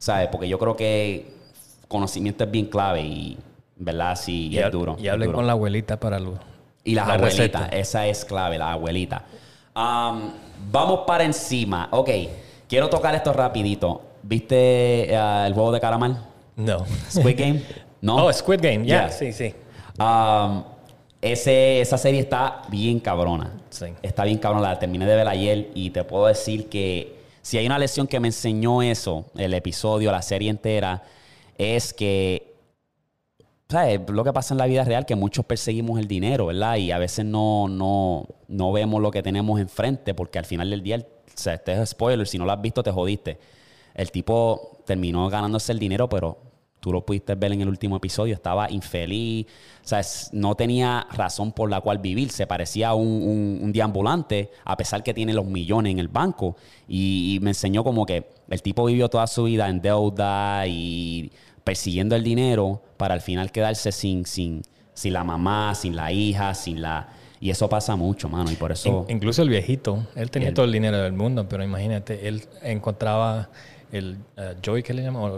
[0.00, 0.28] ¿sabes?
[0.28, 1.30] Porque yo creo que
[1.86, 3.38] conocimiento es bien clave y,
[3.76, 4.16] ¿verdad?
[4.16, 4.96] Sí, es duro.
[4.98, 6.38] Y hable con la abuelita para lo,
[6.82, 9.24] Y las abuelitas, esa es clave, la abuelita.
[9.76, 10.32] Um,
[10.72, 11.88] vamos para encima.
[11.92, 12.10] Ok,
[12.68, 14.02] quiero tocar esto rapidito.
[14.22, 16.16] ¿Viste uh, el juego de caramel?
[16.56, 16.84] No.
[17.10, 17.62] ¿Squid Game?
[18.00, 18.24] ¿No?
[18.24, 19.54] Oh, Squid Game, ya, sí, sí.
[19.98, 20.62] Um,
[21.20, 23.52] ese, esa serie está bien cabrona.
[24.02, 24.70] Está bien cabrona.
[24.70, 28.20] La terminé de ver ayer y te puedo decir que si hay una lección que
[28.20, 31.02] me enseñó eso, el episodio, la serie entera,
[31.56, 32.54] es que,
[33.68, 34.00] ¿sabes?
[34.08, 36.76] Lo que pasa en la vida real, que muchos perseguimos el dinero, ¿verdad?
[36.76, 40.82] Y a veces no, no, no vemos lo que tenemos enfrente, porque al final del
[40.82, 43.38] día, este es spoiler, si no lo has visto, te jodiste.
[43.94, 46.49] El tipo terminó ganándose el dinero, pero
[46.80, 49.46] tú lo pudiste ver en el último episodio, estaba infeliz,
[49.84, 50.00] o sea,
[50.32, 55.02] no tenía razón por la cual vivir, se parecía a un, un, deambulante, a pesar
[55.02, 56.56] que tiene los millones en el banco,
[56.88, 61.30] y, me enseñó como que el tipo vivió toda su vida en deuda y
[61.62, 64.62] persiguiendo el dinero para al final quedarse sin, sin,
[64.94, 67.10] sin la mamá, sin la hija, sin la...
[67.42, 69.06] Y eso pasa mucho, mano, y por eso...
[69.08, 73.48] incluso el viejito, él tenía todo el dinero del mundo, pero imagínate, él encontraba
[73.92, 75.30] el uh, Joy que le llama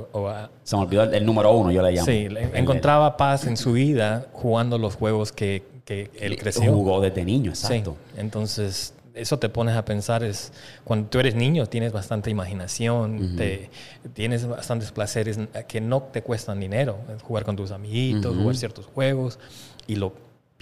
[0.62, 2.07] se me olvidó el, número uno yo le llamo.
[2.07, 6.73] Sí encontraba paz en su vida jugando los juegos que, que él creció.
[6.73, 7.97] jugó desde niño exacto.
[8.17, 10.53] entonces eso te pones a pensar es
[10.85, 13.71] cuando tú eres niño tienes bastante imaginación te,
[14.15, 15.38] tienes bastantes placeres
[15.69, 19.38] que no te cuestan dinero jugar con tus amiguitos jugar ciertos juegos
[19.87, 20.12] y lo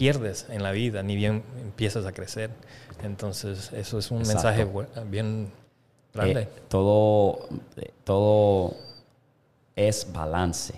[0.00, 2.48] pierdes en la vida ni bien empiezas a crecer.
[3.04, 4.66] Entonces eso es un mensaje
[5.10, 5.48] bien
[6.14, 8.74] eh, todo, eh, todo
[9.76, 10.74] es balance.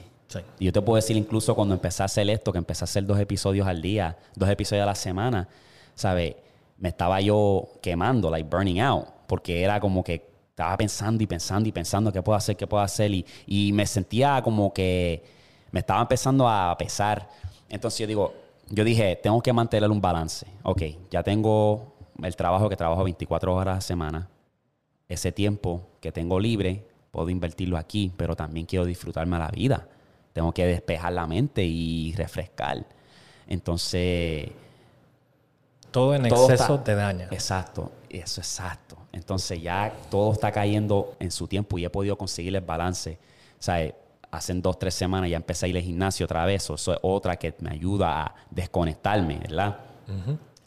[0.59, 3.05] Y yo te puedo decir incluso cuando empecé a hacer esto, que empecé a hacer
[3.05, 5.49] dos episodios al día, dos episodios a la semana,
[5.95, 6.37] ¿sabes?
[6.79, 11.69] Me estaba yo quemando, like burning out, porque era como que estaba pensando y pensando
[11.69, 15.23] y pensando qué puedo hacer, qué puedo hacer, y, y me sentía como que
[15.71, 17.29] me estaba empezando a pesar.
[17.69, 18.35] Entonces yo digo,
[18.71, 20.47] yo dije, tengo que mantener un balance.
[20.63, 21.93] Ok, ya tengo
[22.23, 24.29] el trabajo que trabajo 24 horas a la semana
[25.13, 29.87] ese tiempo que tengo libre, puedo invertirlo aquí, pero también quiero disfrutarme la vida.
[30.33, 32.85] Tengo que despejar la mente y refrescar.
[33.47, 34.51] Entonces...
[35.91, 37.29] Todo en exceso te daña.
[37.31, 38.97] Exacto, eso exacto.
[39.13, 43.19] Entonces ya todo está cayendo en su tiempo y he podido conseguir el balance.
[43.59, 43.95] O sea,
[44.31, 46.65] hace dos, tres semanas ya empecé a ir al gimnasio otra vez.
[46.65, 49.79] Eso es otra que me ayuda a desconectarme, ¿verdad?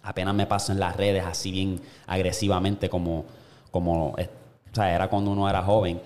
[0.06, 3.26] apenas me paso en las redes así bien agresivamente como,
[3.76, 4.16] como o
[4.72, 6.00] sea, era cuando uno era joven.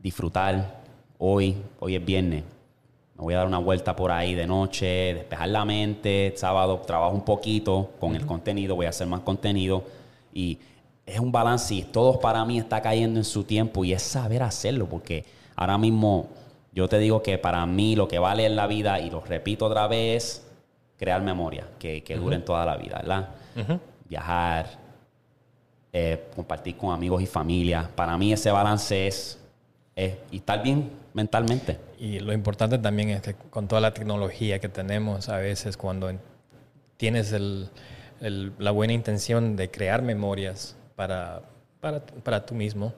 [0.00, 0.80] Disfrutar
[1.16, 2.42] hoy, hoy es viernes.
[3.14, 6.34] Me voy a dar una vuelta por ahí de noche, despejar la mente.
[6.34, 9.84] Sábado trabajo un poquito con el contenido, voy a hacer más contenido.
[10.34, 10.58] Y
[11.06, 14.42] es un balance y todo para mí está cayendo en su tiempo y es saber
[14.42, 16.30] hacerlo porque ahora mismo
[16.72, 19.66] yo te digo que para mí lo que vale en la vida, y lo repito
[19.66, 20.44] otra vez,
[20.98, 23.28] crear memoria que, que duren toda la vida, ¿verdad?
[24.08, 24.89] Viajar,
[25.92, 27.90] eh, compartir con amigos y familia.
[27.94, 29.38] Para mí ese balance es,
[29.96, 31.78] es y estar bien mentalmente.
[31.98, 36.10] Y lo importante también es que con toda la tecnología que tenemos, a veces cuando
[36.96, 37.70] tienes el,
[38.20, 41.42] la buena intención de crear memorias para,
[41.80, 42.94] para, para tú mismo,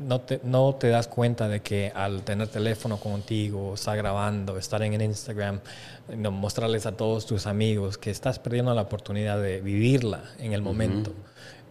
[0.00, 4.82] no te, no te das cuenta de que al tener teléfono contigo, estar grabando, estar
[4.82, 5.60] en Instagram,
[6.30, 11.12] mostrarles a todos tus amigos que estás perdiendo la oportunidad de vivirla en el momento.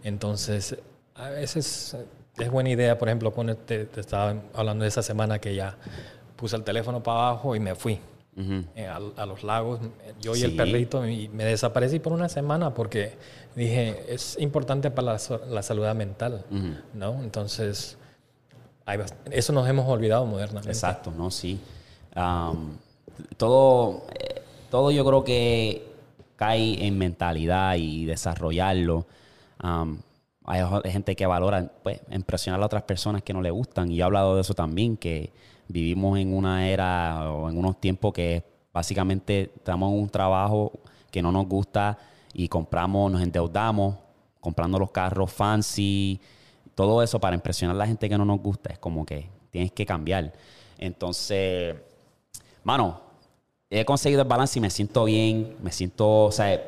[0.02, 0.76] Entonces,
[1.14, 1.96] a veces
[2.38, 5.76] es buena idea, por ejemplo, cuando te, estaba hablando de esa semana que ya
[6.36, 7.98] puse el teléfono para abajo y me fui.
[8.34, 9.78] Eh, a, los lagos,
[10.18, 13.12] yo y el perrito, y me desaparecí por una semana porque
[13.54, 16.42] dije, es importante para la, salud mental,
[16.94, 17.22] ¿no?
[17.22, 17.98] Entonces,
[19.30, 20.70] eso nos hemos olvidado modernamente.
[20.70, 21.30] Exacto, ¿no?
[21.30, 21.60] Sí.
[23.36, 25.92] todo, eh, todo yo creo que
[26.36, 29.06] cae en mentalidad y desarrollarlo.
[29.62, 34.02] Hay gente que valora pues, impresionar a otras personas que no le gustan y he
[34.02, 35.32] hablado de eso también, que
[35.68, 40.72] vivimos en una era o en unos tiempos que básicamente estamos en un trabajo
[41.10, 41.98] que no nos gusta
[42.32, 43.96] y compramos, nos endeudamos
[44.40, 46.20] comprando los carros fancy,
[46.74, 49.70] todo eso para impresionar a la gente que no nos gusta, es como que tienes
[49.72, 50.32] que cambiar.
[50.78, 51.76] Entonces,
[52.64, 53.00] mano,
[53.70, 56.60] he conseguido el balance y me siento bien, me siento, o sea,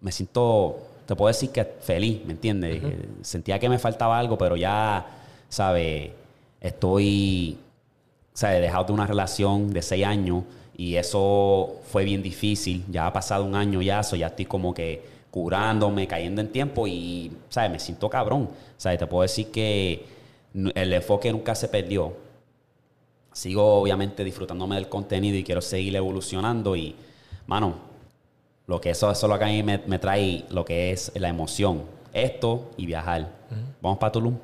[0.00, 2.82] me siento, te puedo decir que feliz, ¿me entiendes?
[3.22, 5.06] Sentía que me faltaba algo, pero ya,
[5.48, 6.10] ¿sabes?
[6.60, 7.56] Estoy,
[8.42, 10.44] he dejado de una relación de seis años
[10.76, 12.84] y eso fue bien difícil.
[12.90, 16.86] Ya ha pasado un año ya, eso ya estoy como que curándome, cayendo en tiempo
[16.86, 17.70] y, ¿sabes?
[17.70, 18.50] Me siento cabrón.
[18.76, 18.98] ¿Sabes?
[18.98, 20.04] Te puedo decir que
[20.52, 22.12] el enfoque nunca se perdió.
[23.32, 26.94] Sigo obviamente disfrutándome del contenido y quiero seguir evolucionando y,
[27.46, 27.87] mano,
[28.68, 31.82] lo que eso, eso lo que a mí me, trae lo que es la emoción.
[32.12, 33.28] Esto y viajar.
[33.80, 34.36] Vamos para Tulum.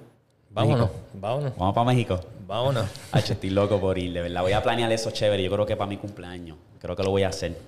[0.51, 1.53] Vámonos, vámonos.
[1.57, 2.21] Vamos para México.
[2.47, 2.87] Vámonos.
[3.13, 4.41] Ay, estoy loco por ir, de verdad.
[4.41, 5.43] Voy a planear eso chévere.
[5.43, 6.57] Yo creo que para mi cumpleaños.
[6.81, 7.59] Creo que lo voy a hacer.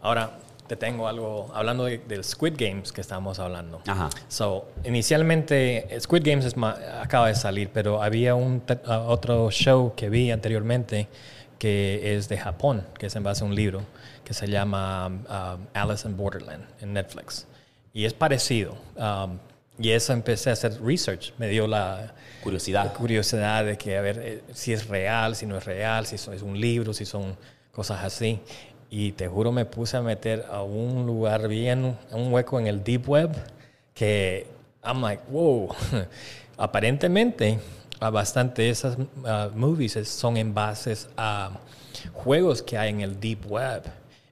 [0.00, 0.30] Ahora,
[0.68, 3.80] te tengo algo, hablando del Squid Games que estábamos hablando.
[3.86, 4.08] Ajá.
[4.28, 6.54] So, inicialmente, Squid Games es
[7.00, 11.08] acaba de salir, pero había un uh, otro show que vi anteriormente
[11.58, 13.82] que es de Japón, que es en base a un libro
[14.24, 17.46] que se llama um, Alice in Borderland en Netflix.
[17.92, 18.76] Y es parecido.
[18.96, 19.38] Um,
[19.78, 21.32] y eso empecé a hacer research.
[21.38, 22.94] Me dio la curiosidad.
[22.94, 26.42] curiosidad de que, a ver, eh, si es real, si no es real, si es
[26.42, 27.36] un libro, si son
[27.72, 28.40] cosas así.
[28.90, 32.66] Y te juro, me puse a meter a un lugar bien, a un hueco en
[32.66, 33.30] el deep web,
[33.94, 34.46] que
[34.82, 35.68] I'm like, wow.
[36.56, 37.58] Aparentemente,
[38.00, 41.50] a bastante esas uh, movies son en bases a
[42.12, 43.82] juegos que hay en el deep web,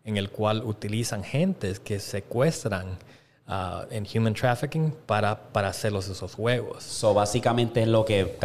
[0.05, 2.99] en el cual utilizan gentes que secuestran
[3.47, 6.83] Uh, en human trafficking para, para hacerlos esos juegos.
[6.83, 8.39] So, básicamente es lo que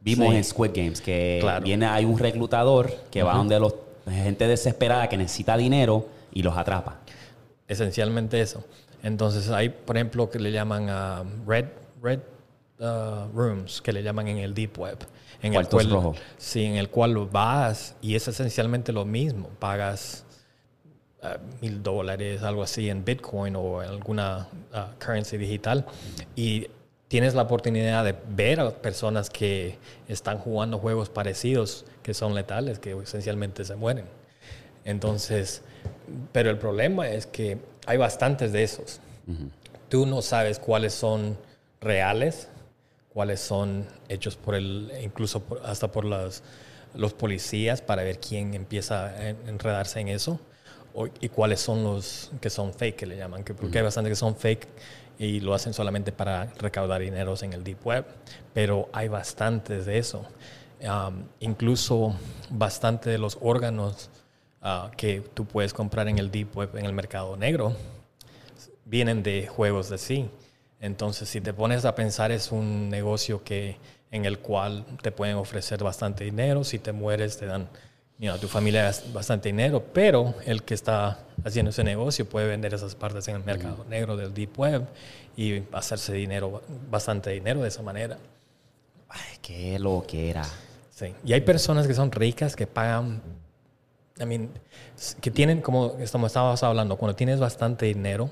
[0.00, 3.74] vimos en Squid Games, que viene, hay un reclutador que va donde los
[4.06, 6.98] gente desesperada que necesita dinero y los atrapa.
[7.66, 8.62] Esencialmente eso.
[9.02, 11.66] Entonces hay, por ejemplo, que le llaman a red,
[12.00, 12.20] red
[12.80, 14.98] uh, rooms, que le llaman en el deep web.
[15.42, 19.48] En el cual, Sí, en el cual vas y es esencialmente lo mismo.
[19.58, 20.24] Pagas
[21.60, 25.86] mil dólares, algo así, en Bitcoin o en alguna uh, currency digital.
[26.34, 26.68] Y
[27.08, 32.78] tienes la oportunidad de ver a personas que están jugando juegos parecidos, que son letales,
[32.78, 34.06] que esencialmente se mueren.
[34.84, 35.62] Entonces,
[36.32, 39.00] pero el problema es que hay bastantes de esos.
[39.88, 41.36] Tú no sabes cuáles son
[41.80, 42.48] reales,
[43.12, 49.28] cuáles son hechos por el, incluso hasta por los policías para ver quién empieza a
[49.28, 50.40] enredarse en eso
[51.20, 54.16] y cuáles son los que son fake, que le llaman, que porque hay bastante que
[54.16, 54.66] son fake
[55.18, 58.06] y lo hacen solamente para recaudar dineros en el deep web,
[58.54, 60.24] pero hay bastantes de eso.
[61.40, 62.16] incluso
[62.48, 64.08] bastante de los órganos
[64.62, 67.76] ah, que tú puedes comprar en el deep web, en el mercado negro,
[68.84, 70.30] vienen de juegos de sí.
[70.80, 73.76] Entonces, si te pones a pensar, es un negocio que,
[74.10, 76.64] en el cual te pueden ofrecer bastante dinero.
[76.64, 77.68] Si te mueres, te dan
[78.20, 82.74] you tu familia es bastante dinero, pero el que está haciendo ese negocio puede vender
[82.74, 84.86] esas partes en el mercado negro del Deep Web
[85.36, 88.18] y hacerse dinero, bastante dinero de esa manera.
[89.08, 90.44] Ay, qué lo que era.
[90.90, 91.14] Sí.
[91.24, 93.22] Y hay personas que son ricas que pagan,
[94.20, 94.50] I mean,
[95.22, 98.30] que tienen, como estábamos hablando, cuando tienes bastante dinero,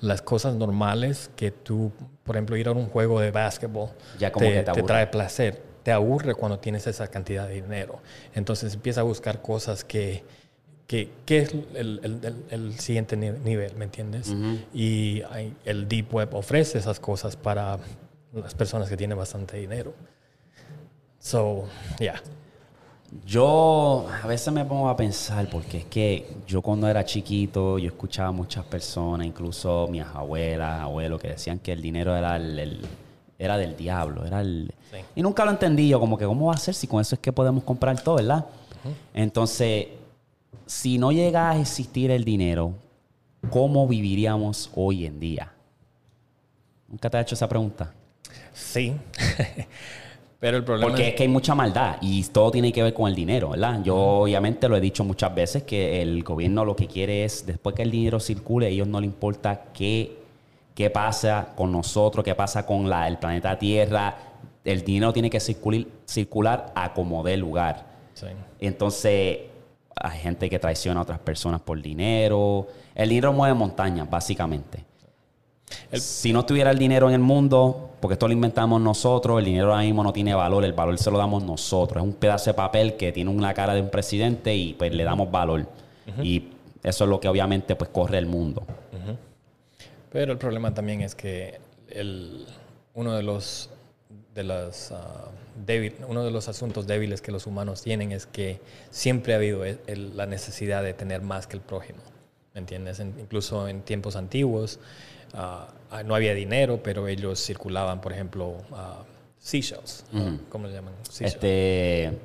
[0.00, 1.92] las cosas normales que tú,
[2.24, 5.62] por ejemplo, ir a un juego de básquetbol, Ya como te, trae placer.
[5.82, 8.00] Te aburre cuando tienes esa cantidad de dinero.
[8.34, 10.24] Entonces empieza a buscar cosas que,
[10.86, 14.34] que, que es el, el- el- el siguiente ni- nivel, ¿me entiendes?
[14.72, 15.22] Y
[15.64, 17.78] el Deep Web ofrece esas cosas para
[18.32, 19.94] las personas que tienen bastante dinero.
[21.18, 21.64] So,
[21.98, 22.20] yeah.
[23.26, 27.86] Yo a veces me pongo a pensar, porque es que yo cuando era chiquito, yo
[27.88, 32.58] escuchaba a muchas personas, incluso mis abuelas, abuelos, que decían que el dinero era, el,
[32.58, 32.86] el-
[33.38, 34.24] era del diablo.
[34.24, 34.98] Era el, Sí.
[35.16, 37.20] Y nunca lo entendí yo, como que cómo va a ser si con eso es
[37.20, 38.46] que podemos comprar todo, ¿verdad?
[39.14, 39.86] Entonces,
[40.66, 42.74] si no llega a existir el dinero,
[43.50, 45.52] ¿cómo viviríamos hoy en día?
[46.88, 47.92] ¿Nunca te has hecho esa pregunta?
[48.52, 48.94] Sí.
[50.40, 53.08] Pero el problema Porque es que hay mucha maldad y todo tiene que ver con
[53.08, 53.82] el dinero, ¿verdad?
[53.82, 57.74] Yo obviamente lo he dicho muchas veces que el gobierno lo que quiere es, después
[57.74, 60.18] que el dinero circule, a ellos no les importa qué,
[60.74, 64.16] qué pasa con nosotros, qué pasa con la, el planeta Tierra.
[64.64, 67.86] El dinero tiene que circular, circular a como dé lugar.
[68.14, 68.26] Sí.
[68.60, 69.38] Entonces,
[69.96, 72.66] hay gente que traiciona a otras personas por dinero.
[72.94, 74.84] El dinero mueve montañas, básicamente.
[75.90, 79.44] El- Si no tuviera el dinero en el mundo, porque esto lo inventamos nosotros, el
[79.44, 82.02] dinero ahora mismo no tiene valor, el valor se lo damos nosotros.
[82.02, 85.04] Es un pedazo de papel que tiene una cara de un presidente y pues le
[85.04, 85.66] damos valor.
[86.22, 86.48] Y
[86.82, 88.62] eso es lo que obviamente pues corre el mundo.
[90.12, 91.58] Pero el problema también es que
[91.88, 92.46] el,
[92.94, 93.70] uno de los
[94.34, 94.92] de las
[95.66, 98.60] débil- uno de los asuntos débiles que los humanos tienen es que
[98.90, 102.00] siempre ha habido el- el- la necesidad de tener más que el prójimo.
[102.52, 102.98] ¿Me entiendes?
[103.00, 104.78] En- incluso en tiempos antiguos
[105.34, 105.68] ah,
[106.04, 109.02] no había dinero, pero ellos circulaban, por ejemplo, ah,
[109.38, 110.04] seashells.
[110.12, 110.38] ¿no?
[110.48, 110.94] ¿Cómo le llaman?
[111.08, 111.34] Seashells.
[111.34, 112.18] Este.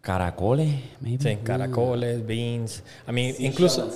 [0.00, 1.22] Caracoles, maybe.
[1.22, 2.82] Sí, caracoles, beans.
[3.06, 3.90] I mean, incluso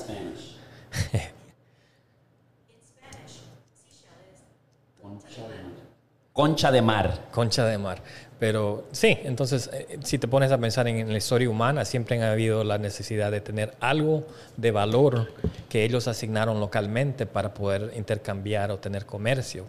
[6.32, 7.28] Concha de mar.
[7.30, 8.02] Concha de mar.
[8.42, 12.32] Pero sí, entonces, eh, si te pones a pensar en, la historia humana, siempre ha
[12.32, 14.26] habido la necesidad de tener algo
[14.56, 15.32] de valor
[15.68, 19.66] que ellos asignaron localmente para poder intercambiar o tener comercio.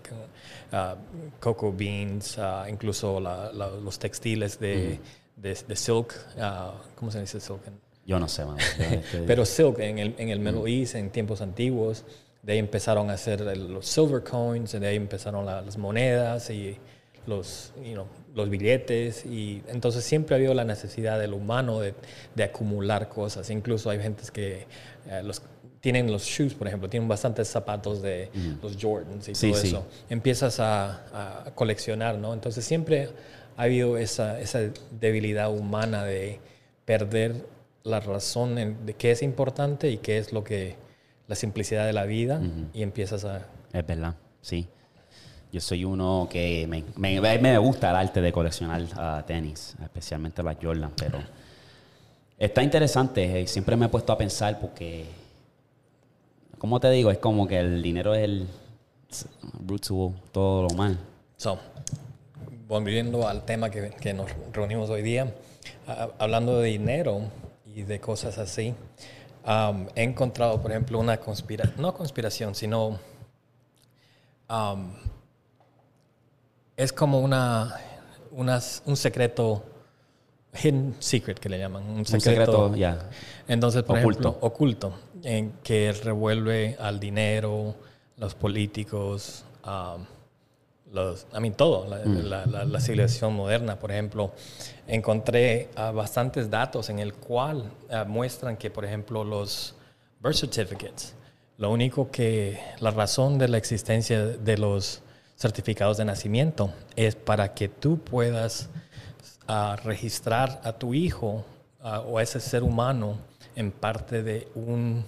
[0.71, 0.95] Ah,
[1.39, 4.99] cocoa beans, ah, incluso la- la- los textiles de,
[5.35, 6.15] de- de silk.
[6.39, 7.61] ah, ¿Cómo se dice silk?
[8.07, 8.43] Yo no sé,
[9.27, 12.05] pero silk en el, en el Middle East en tiempos antiguos,
[12.41, 16.75] de ahí empezaron a hacer los silver coins, de ahí empezaron la- las monedas y
[17.27, 19.25] los, you know, los billetes.
[19.25, 21.93] Y entonces siempre ha habido la necesidad del humano de,
[22.35, 23.49] de acumular cosas.
[23.49, 24.65] Incluso hay gentes que
[25.09, 25.41] eh, los,
[25.81, 28.29] tienen los shoes, por ejemplo, tienen bastantes zapatos de
[28.61, 29.67] los Jordans y Sí, todo sí.
[29.67, 29.85] eso.
[30.09, 32.33] Empiezas a, a coleccionar, ¿no?
[32.33, 33.09] Entonces siempre
[33.57, 34.59] ha habido esa, esa
[34.99, 36.39] debilidad humana de
[36.85, 37.45] perder
[37.83, 40.75] la razón en- de qué es importante y qué es lo que
[41.27, 42.41] la simplicidad de la vida
[42.73, 44.67] y empiezas a Es verdad, sí.
[45.53, 50.41] Yo soy uno que me, me, me gusta el arte de coleccionar ah, tenis, especialmente
[50.41, 51.19] las Jordan, pero
[52.39, 53.41] está interesante.
[53.41, 55.05] eh, Siempre me he puesto a pensar porque,
[56.57, 58.47] como te digo, es como que el dinero es el
[59.67, 60.97] root to todo lo mal.
[61.37, 61.59] So,
[62.67, 65.35] volviendo al tema que, que nos reunimos hoy día,
[66.17, 67.29] hablando de dinero
[67.67, 68.73] y de cosas así,
[69.93, 72.97] he encontrado, por ejemplo, una conspiración, no conspiración, sino
[74.49, 74.93] um,
[76.77, 77.75] es como una,
[78.31, 79.63] unas- un secreto,
[80.61, 83.09] hidden secret que le llaman, un secreto, ya.
[83.47, 84.19] entonces, por Oculto.
[84.29, 84.93] ejemplo, oculto,
[85.23, 87.75] en que revuelve al dinero,
[88.17, 90.05] los políticos, um,
[90.93, 94.31] los, I mean, todo, la, la- la- la civilización moderna, por ejemplo.
[94.87, 99.73] Encontré ah, bastantes datos en el cual ah, muestran que, por ejemplo, los
[100.19, 101.15] birth certificates,
[101.57, 105.01] lo único que, la razón de la existencia de los
[105.47, 108.69] certificados de nacimiento es para que tú puedas
[109.45, 111.43] a registrar a tu hijo
[111.81, 113.17] a- o a ese ser humano
[113.57, 115.03] en parte de un-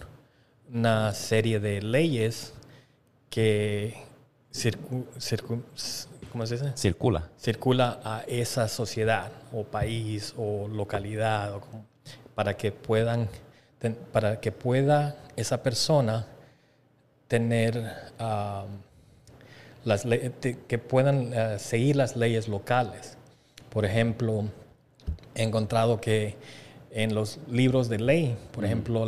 [0.73, 2.53] una serie de leyes
[3.29, 3.93] que
[4.51, 5.63] circu- circu-
[6.33, 6.73] ¿cómo se dice?
[6.75, 7.29] Circula.
[7.39, 11.85] circula a esa sociedad o país o localidad o como-
[12.35, 13.29] para que puedan
[14.11, 16.25] para que pueda esa persona
[17.27, 17.71] tener
[18.19, 18.65] ah,
[19.85, 20.05] las
[20.67, 23.17] que puedan ah, seguir las leyes locales
[23.69, 24.45] por ejemplo
[25.35, 26.35] he encontrado que
[26.95, 29.05] en los libros de ley, por ejemplo,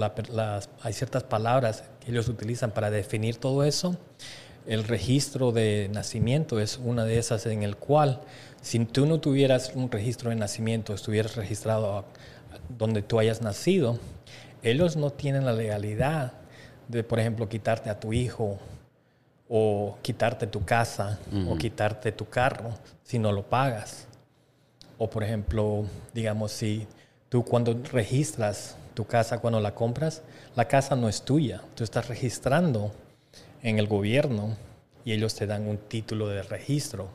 [0.82, 3.96] hay ciertas palabras que ellos utilizan para definir todo eso.
[4.66, 8.20] El registro de nacimiento es una de esas en el cual,
[8.62, 12.04] si tú no tuvieras un registro de nacimiento, estuvieras registrado
[12.78, 13.98] donde tú hayas nacido,
[14.64, 16.34] ellos no tienen la legalidad
[16.90, 18.60] de, por ejemplo, quitarte a tu hijo
[19.50, 21.20] o quitarte tu casa
[21.50, 22.72] o quitarte tu carro
[23.04, 24.08] si no lo pagas.
[24.98, 26.88] O, por ejemplo, digamos, si
[27.30, 30.22] Tú cuando registras tu casa, cuando la compras,
[30.56, 31.62] la casa no es tuya.
[31.76, 32.94] Tú estás registrando
[33.62, 34.56] en el gobierno
[35.04, 37.10] y ellos te dan un título de registro.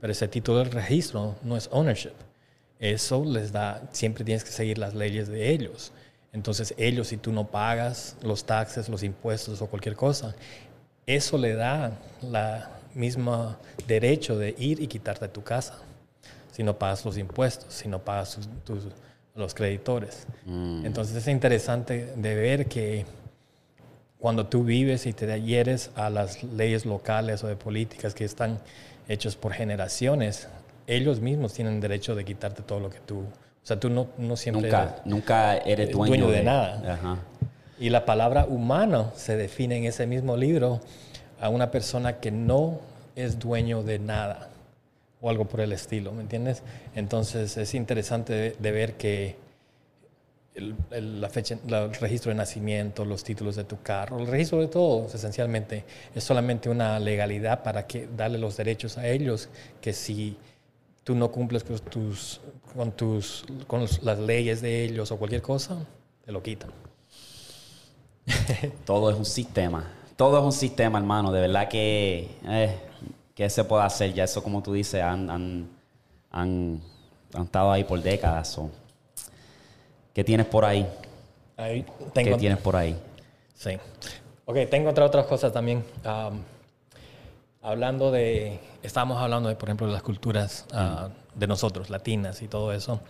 [0.00, 2.14] Pero ese título de registro no es ownership.
[2.78, 5.92] Eso les da, siempre tienes que seguir las leyes de ellos.
[6.32, 10.34] Entonces ellos, si tú no pagas los taxes, los impuestos o cualquier cosa,
[11.08, 11.92] eso le da
[12.22, 15.78] la misma derecho de ir y quitarte tu casa.
[16.52, 18.84] Si no pagas los impuestos, si no pagas tus
[19.38, 20.26] los creditores.
[20.44, 20.84] Mm.
[20.84, 23.06] Entonces es interesante de ver que
[24.18, 28.58] cuando tú vives y te adhieres a las leyes locales o de políticas que están
[29.08, 30.48] hechas por generaciones,
[30.88, 33.20] ellos mismos tienen derecho de quitarte todo lo que tú...
[33.20, 34.62] O sea, tú no, no siempre...
[34.62, 37.18] Nunca, nunca eres dueño, de, nada.
[37.80, 40.80] Y la palabra humano se define en ese mismo libro
[41.40, 42.80] a una persona que no
[43.14, 44.48] es dueño de nada
[45.20, 46.62] o algo por el estilo, ¿me entiendes?
[46.94, 49.36] Entonces es interesante de, ver que
[50.54, 54.68] el, la fecha, el registro de nacimiento, los títulos de tu carro, el registro de
[54.68, 59.48] todo, esencialmente, es solamente una legalidad para que darle los derechos a ellos
[59.80, 60.36] que si
[61.04, 62.40] tú no cumples con tus,
[62.76, 65.84] con tus, con las leyes de ellos o cualquier cosa,
[66.24, 66.70] te lo quitan.
[68.84, 69.84] todo es un sistema.
[70.16, 71.30] Todo es un sistema, hermano.
[71.32, 72.78] De verdad que eh,
[73.34, 74.12] ¿qué se puede hacer?
[74.12, 75.68] Ya eso, como tú dices, han, han,
[76.30, 76.82] han,
[77.40, 78.58] estado ahí por décadas.
[80.12, 80.86] ¿Qué tienes por ahí?
[81.56, 82.98] ahí tengo, ¿Qué tienes por ahí?
[83.54, 83.78] Sí.
[84.44, 85.84] Ok, tengo otras otras cosas también.
[87.62, 92.48] hablando de, estábamos hablando de, por ejemplo, de las culturas ah, de nosotros, latinas y
[92.48, 93.00] todo eso.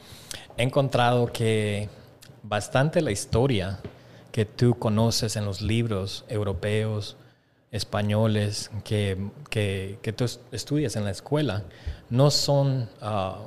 [0.56, 1.88] He encontrado que
[2.42, 3.78] bastante la historia
[4.32, 7.16] que tú conoces en los libros europeos,
[7.70, 9.16] españoles que,
[9.50, 11.64] que, que, tú estudias en la escuela
[12.08, 13.38] no son ah,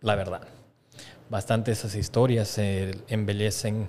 [0.00, 0.42] la verdad.
[1.30, 3.88] Bastante esas historias embellecen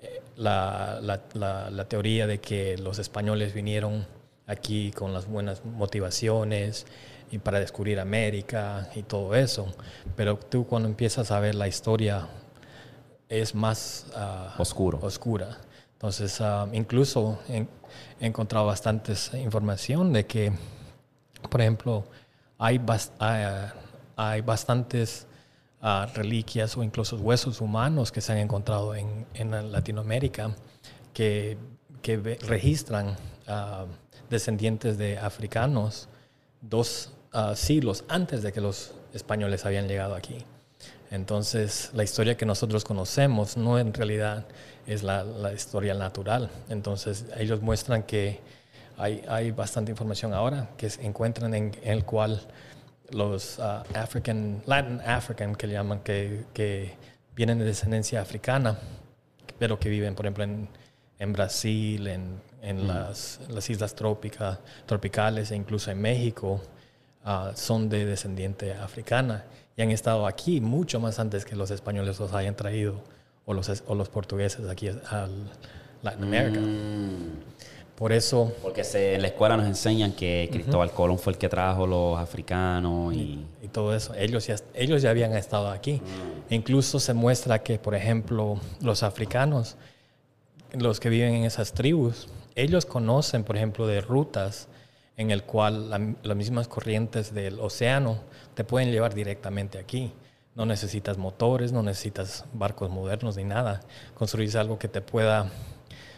[0.00, 4.06] eh, la, la, la, teoría de que los españoles vinieron
[4.46, 6.86] aquí con las buenas motivaciones
[7.30, 9.66] y para descubrir América y todo eso.
[10.16, 12.28] Pero tú cuando empiezas a ver la historia
[13.28, 14.98] es más uh, oscuro.
[15.02, 15.58] oscura.
[15.98, 17.66] Entonces, ah, incluso he
[18.20, 20.52] encontrado bastantes información de que,
[21.50, 22.04] por ejemplo,
[22.56, 22.80] hay,
[24.16, 25.26] hay, bastantes
[25.82, 30.54] ah, reliquias o incluso huesos humanos que se han encontrado en, en Latinoamérica
[31.12, 31.58] que,
[32.00, 33.16] que registran
[33.48, 33.86] ah,
[34.30, 36.08] descendientes de africanos
[36.60, 37.12] dos
[37.56, 40.44] siglos antes de que los españoles habían llegado aquí.
[41.10, 44.46] Entonces, la historia que nosotros conocemos no en realidad
[44.86, 46.50] es la, historia natural.
[46.68, 48.40] Entonces, ellos muestran que
[48.96, 52.40] hay, hay bastante información ahora que se encuentran en, el cual
[53.10, 56.96] los uh, African, Latin African, que le llaman, que, que,
[57.34, 58.76] vienen de descendencia africana,
[59.60, 60.68] pero que viven, por ejemplo, en,
[61.20, 62.88] en Brasil, en, en mm.
[62.88, 66.60] las, las, islas trópicas, tropicales e incluso en México,
[67.24, 69.44] uh, son de descendiente africana
[69.78, 72.96] y han estado aquí mucho más antes que los españoles los hayan traído
[73.46, 75.28] o los, o los portugueses aquí a
[76.02, 76.60] Latinoamérica.
[76.60, 77.94] Mm.
[77.94, 78.52] Por eso...
[78.60, 83.14] Porque en la escuela nos enseñan que Cristóbal Colón fue el que trajo los africanos
[83.14, 83.44] y...
[83.62, 84.14] y, todo eso.
[84.14, 85.94] Ellos ya, ellos ya habían estado aquí.
[85.94, 86.54] Mm.
[86.54, 89.76] incluso se muestra que, por ejemplo, los africanos,
[90.72, 92.26] los que viven en esas tribus,
[92.56, 94.66] ellos conocen, por ejemplo, de rutas
[95.16, 98.18] en el cual las mismas corrientes del océano
[98.58, 100.12] te pueden llevar directamente aquí.
[100.56, 103.82] No necesitas motores, no necesitas barcos modernos ni nada.
[104.14, 105.48] Construís algo que te pueda,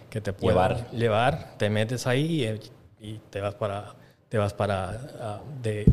[0.09, 1.59] que te pueda llevar.
[1.59, 2.59] te metes ahí
[2.99, 3.95] y, te vas para,
[4.30, 4.88] te vas para,
[5.20, 5.84] ah, de,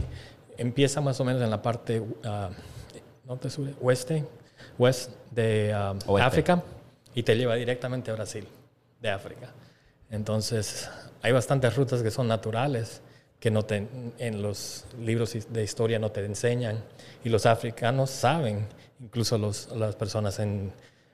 [0.57, 2.15] empieza más o menos en la parte uh,
[3.25, 4.25] norte, sur, oeste,
[4.77, 6.63] west de ah, África
[7.13, 8.47] y te lleva directamente a Brasil,
[9.01, 9.51] de África.
[10.09, 10.89] Entonces,
[11.21, 13.01] hay bastantes rutas que son naturales,
[13.39, 16.83] que no te, en los libros de historia no te enseñan.
[17.23, 18.67] Y los africanos saben,
[18.99, 20.71] incluso los, las personas en,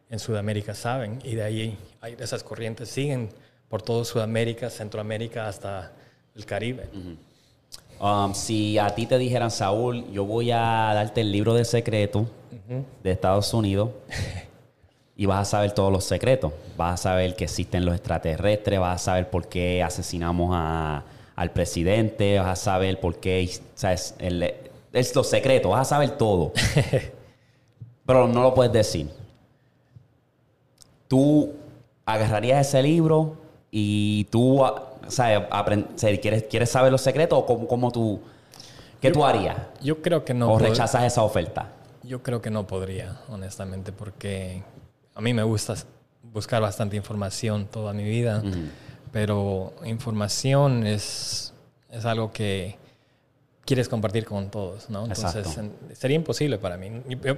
[0.10, 1.20] en, Sudamérica saben.
[1.24, 3.30] Y de ahí hay, esas corrientes siguen
[3.68, 5.92] por todo Sudamérica, Centroamérica, hasta
[6.36, 6.88] el Caribe.
[8.00, 12.28] Um, si a ti te dijeran, Saúl, yo voy a darte el libro de secreto
[13.04, 13.90] de Estados Unidos,
[15.16, 16.54] y vas a saber todos los secretos.
[16.78, 21.04] Vas a saber que existen los extraterrestres, vas a saber por qué asesinamos a,
[21.36, 24.16] al presidente, vas a saber por qué, ¿sabes?
[24.20, 24.54] El,
[24.92, 26.54] es los secretos, vas a saber todo.
[28.06, 29.10] Pero no lo puedes decir.
[31.08, 31.54] Tú
[32.06, 33.38] agarrarías ese libro
[33.72, 34.64] y tú,
[35.08, 35.42] ¿sabes?
[36.22, 38.20] ¿quieres, ¿Quieres saber los secretos o cómo, cómo tú...
[39.02, 39.58] ¿Qué tú harías?
[39.82, 40.54] Yo creo que no.
[40.54, 41.68] ¿O rechazas esa oferta?
[42.04, 44.64] Yo creo que no podría, honestamente, porque
[45.14, 45.76] a mí me gusta
[46.22, 48.42] buscar bastante información toda mi vida,
[49.14, 51.54] pero información es,
[51.90, 52.78] es algo que
[53.66, 55.06] quieres compartir con todos, ¿no?
[55.06, 55.48] Entonces
[55.94, 56.90] sería imposible para mí.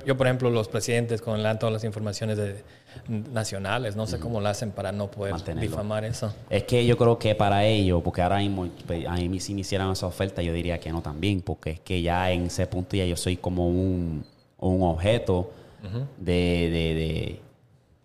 [0.06, 2.64] Yo, por ejemplo, los presidentes con todas las informaciones de,
[3.10, 6.34] nacionales, no sé cómo lo hacen para no poder difamar eso.
[6.50, 9.62] Es que yo creo que para ellos, porque ahora mismo pues, a mí si me
[9.62, 12.96] hicieran esa oferta, yo diría que no también, porque es que ya en ese punto
[12.96, 14.26] ya yo soy como un,
[14.58, 15.52] un objeto
[16.18, 16.34] de,
[16.72, 17.40] de,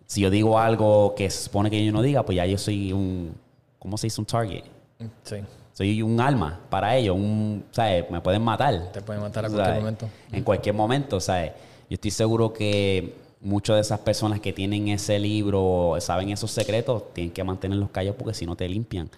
[0.05, 2.93] Si yo digo algo que se supone que yo no diga, pues ya yo soy
[2.93, 3.33] un...
[3.81, 4.21] ¿Cómo se dice?
[4.21, 4.63] Un target.
[5.23, 5.37] Sí
[5.73, 8.09] soy un alma para ellos, un, ¿sabes?
[8.11, 8.91] Me pueden matar.
[8.91, 10.09] Te pueden matar a cualquier momento.
[10.31, 11.53] En cualquier momento, ¿sabes?
[11.89, 17.13] Yo estoy seguro que muchas de esas personas que tienen ese libro, saben esos secretos,
[17.13, 19.09] tienen que mantenerlos callados porque si no te limpian.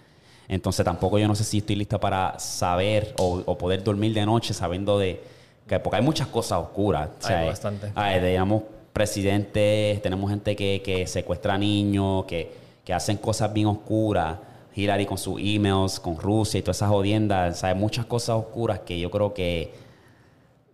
[0.48, 4.54] Entonces tampoco yo no sé si estoy lista para saber o, poder dormir de noche
[4.54, 5.22] sabiendo de
[5.66, 7.10] que porque hay muchas cosas oscuras.
[7.24, 7.92] Hay bastante.
[7.94, 8.62] Hay, digamos,
[8.92, 12.52] presidentes, tenemos gente que, que secuestra niños, que,
[12.84, 14.38] que hacen cosas bien oscuras.
[14.74, 17.76] Hillary con sus emails, con Rusia y todas esas jodiendas, ¿sabes?
[17.76, 19.72] Muchas cosas oscuras que yo creo que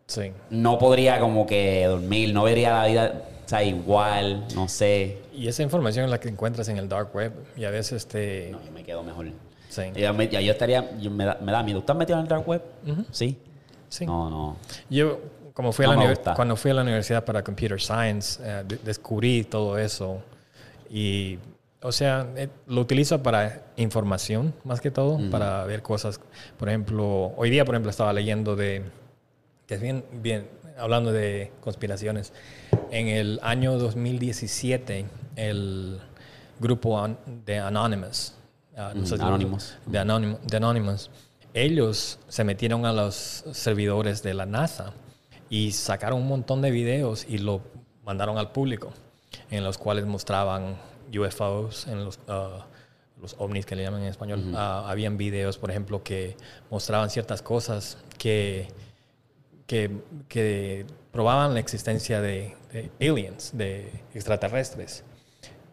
[0.07, 0.33] sí.
[0.51, 5.19] no podría como que dormir, no vería la vida sea, igual, no sé.
[5.35, 8.51] Y esa información es la que encuentras en el dark web y a veces te...
[8.53, 9.27] No, yo me quedo mejor.
[9.69, 9.83] Sí.
[9.95, 11.81] Ya, yo estaría, me, da, me, da, miedo.
[11.81, 12.63] ¿Estás metido en el dark web?
[13.11, 13.39] Sí.
[13.89, 14.07] Sí.
[14.07, 14.57] No, no.
[14.89, 15.21] Yo,
[15.53, 19.77] como fui a la cuando fui a la universidad para Computer Science, eh, descubrí todo
[19.79, 20.23] eso
[20.89, 21.39] y
[21.83, 26.21] o sea, eh, lo utilizo para información, más que todo, para ver cosas.
[26.59, 28.85] Por ejemplo, hoy día, por ejemplo, estaba leyendo de,
[29.67, 30.47] que es bien, bien,
[30.79, 32.33] hablando de conspiraciones.
[32.91, 35.07] En el año 2017,
[35.37, 36.01] el
[36.59, 37.09] grupo
[37.47, 38.35] de Anonymous,
[38.77, 39.79] uh, Anonymous.
[39.87, 41.11] De, Anonymous, de Anonymous,
[41.55, 44.93] ellos se metieron a los servidores de la NASA
[45.49, 47.63] y sacaron un montón de videos y lo
[48.05, 48.93] mandaron al público,
[49.51, 50.77] en los cuales mostraban
[51.19, 52.63] UFOs, en los, uh,
[53.21, 56.37] los ovnis que le llaman en español, uh, habían videos, por ejemplo, que
[56.71, 58.69] mostraban ciertas cosas que,
[59.67, 59.91] que,
[60.29, 62.57] que probaban la existencia de,
[63.01, 65.05] aliens, de extraterrestres.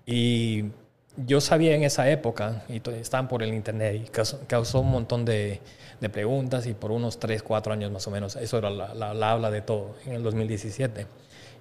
[0.06, 0.66] Y
[1.18, 5.62] yo sabía en esa época, y estaban por el internet, y causó, un montón de,
[6.00, 9.32] de, preguntas, y por unos 3, 4 años más o menos, eso era la, la,
[9.32, 11.08] habla de todo, en el 2017.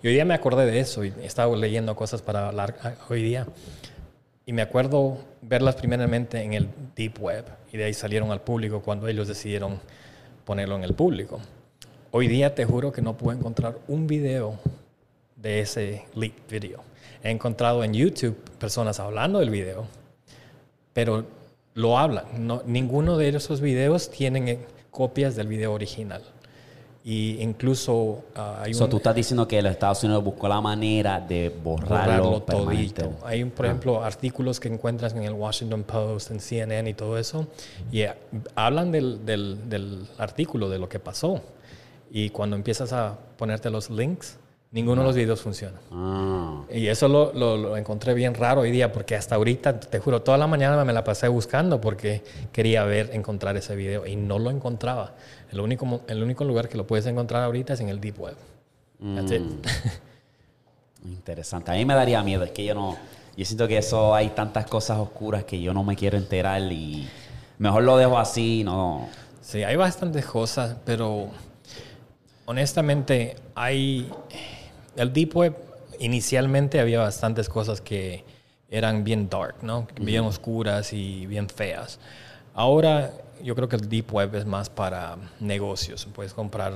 [0.07, 3.45] Hoy día me acordé de eso y estaba leyendo cosas para hablar ah, hoy día.
[4.45, 8.83] Y me acuerdo verlas primeramente en el Deep Web y de ahí salieron al público
[8.83, 9.81] cuando ellos decidieron
[10.45, 11.41] ponerlo en el público.
[12.13, 14.61] Hoy día te juro que no puedo encontrar un video
[15.35, 16.85] de ese leak video.
[17.25, 19.89] He encontrado en YouTube personas hablando del video,
[20.93, 21.27] pero
[21.75, 22.47] lo hablan.
[22.47, 24.59] No, ninguno de esos videos tienen eh,
[24.93, 26.23] copias del video original.
[27.09, 28.23] Y incluso uh,
[28.59, 28.91] hay un...
[28.91, 33.13] tú estás diciendo que los Estados Unidos buscó la manera de borrarlo, todito.
[33.25, 33.69] Hay, por ah.
[33.69, 37.47] ejemplo, artículos que encuentras en el Washington Post, en CNN y todo eso,
[37.93, 38.13] y eh,
[38.57, 41.41] hablan del, del, del, artículo, de lo que pasó.
[42.11, 44.37] Y cuando empiezas a ponerte los links,
[44.73, 45.79] Ninguno de los videos funciona.
[45.93, 46.65] Ah.
[46.71, 50.37] Y eso lo, lo, encontré bien raro hoy día, porque hasta ahorita, te juro, toda
[50.37, 54.51] la mañana me la pasé buscando porque quería ver, encontrar ese video y no lo
[54.51, 55.15] encontraba.
[55.53, 58.37] El único, el único lugar que lo puedes encontrar ahorita es en el Deep Web.
[59.15, 59.43] That's it.
[59.43, 61.09] Mm.
[61.09, 61.71] Interesante.
[61.71, 62.97] A mí me daría miedo, es que yo no.
[63.37, 67.07] Yo siento que eso hay tantas cosas oscuras que yo no me quiero enterar y
[67.59, 69.09] mejor lo dejo así, no.
[69.43, 71.29] Sí, hay bastantes cosas, pero
[72.47, 74.11] honestamente hay
[74.97, 75.57] el Deep Web
[75.99, 78.25] inicialmente había bastantes cosas que
[78.71, 79.87] eran bien dark, ¿no?
[80.01, 81.99] Bien oscuras y bien feas.
[82.55, 86.07] Ahora yo creo que el Deep Web es más para negocios.
[86.15, 86.73] Puedes comprar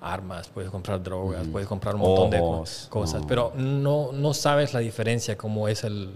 [0.00, 2.40] armas, puedes comprar drogas, puedes comprar un montón de
[2.88, 6.14] cosas, pero no, no sabes la diferencia como es el...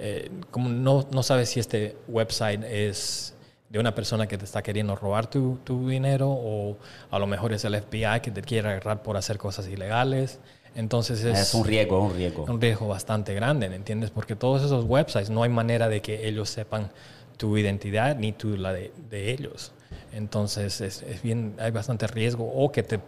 [0.00, 3.34] Eh, como no, no sabes si este website es
[3.68, 6.76] de una persona que te está queriendo robar tu, tu, dinero o
[7.10, 10.38] a lo mejor es el FBI que te quiere agarrar por hacer cosas ilegales.
[10.74, 12.44] Entonces es, un riesgo, un riesgo.
[12.44, 14.10] Un riesgo bastante grande, ¿me entiendes?
[14.10, 16.90] Porque todos esos websites no hay manera de que ellos sepan
[17.38, 19.72] tu identidad ni tú la de, ellos.
[20.12, 23.00] Entonces es, bien, hay bastante riesgo o que te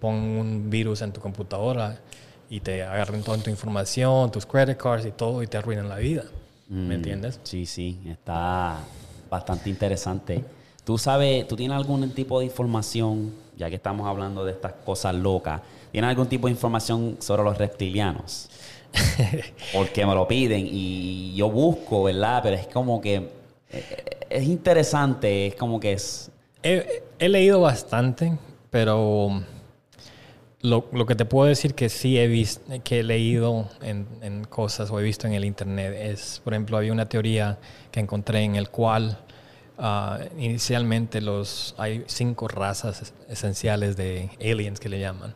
[0.00, 1.98] pongan un virus en tu computadora
[2.50, 5.96] y te agarran toda tu información, tus credit cards y todo y te arruinan la
[5.96, 6.24] vida.
[6.68, 6.86] Mm.
[6.86, 7.40] ¿Me entiendes?
[7.42, 8.78] Sí, sí, está
[9.30, 10.44] bastante interesante.
[10.84, 15.14] ¿Tú sabes, tú tienes algún tipo de información, ya que estamos hablando de estas cosas
[15.14, 15.60] locas,
[15.92, 18.48] ¿tienes algún tipo de información sobre los reptilianos?
[19.72, 22.40] Porque me lo piden y yo busco, ¿verdad?
[22.42, 23.37] Pero es como que
[23.70, 26.30] es interesante, es como que es...
[26.62, 28.36] He, he leído bastante,
[28.70, 29.42] pero
[30.60, 34.44] lo, lo, que te puedo decir que sí he visto, que he leído en, en,
[34.44, 37.58] cosas o he visto en el internet es, por ejemplo, había una teoría
[37.92, 39.18] que encontré en el cual
[39.78, 45.34] uh, inicialmente los hay cinco razas esenciales de aliens que le llaman.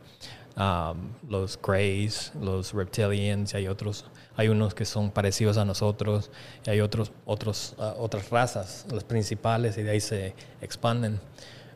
[0.55, 4.05] Um, los Greys, los Reptilians, y hay otros,
[4.37, 6.31] hay unos que son parecidos a nosotros,
[6.67, 11.21] y hay otros, otros, uh, otras razas, las principales, y de ahí se expanden.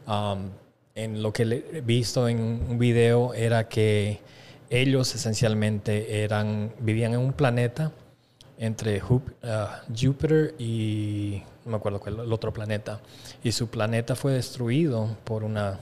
[0.06, 0.50] Um,
[0.94, 4.20] en lo que he visto en un video era que
[4.70, 7.92] ellos esencialmente eran, vivían en un planeta
[8.58, 9.20] entre uh,
[9.94, 13.00] Júpiter y no me acuerdo cuál el otro planeta
[13.44, 15.78] y su planeta fue destruido por una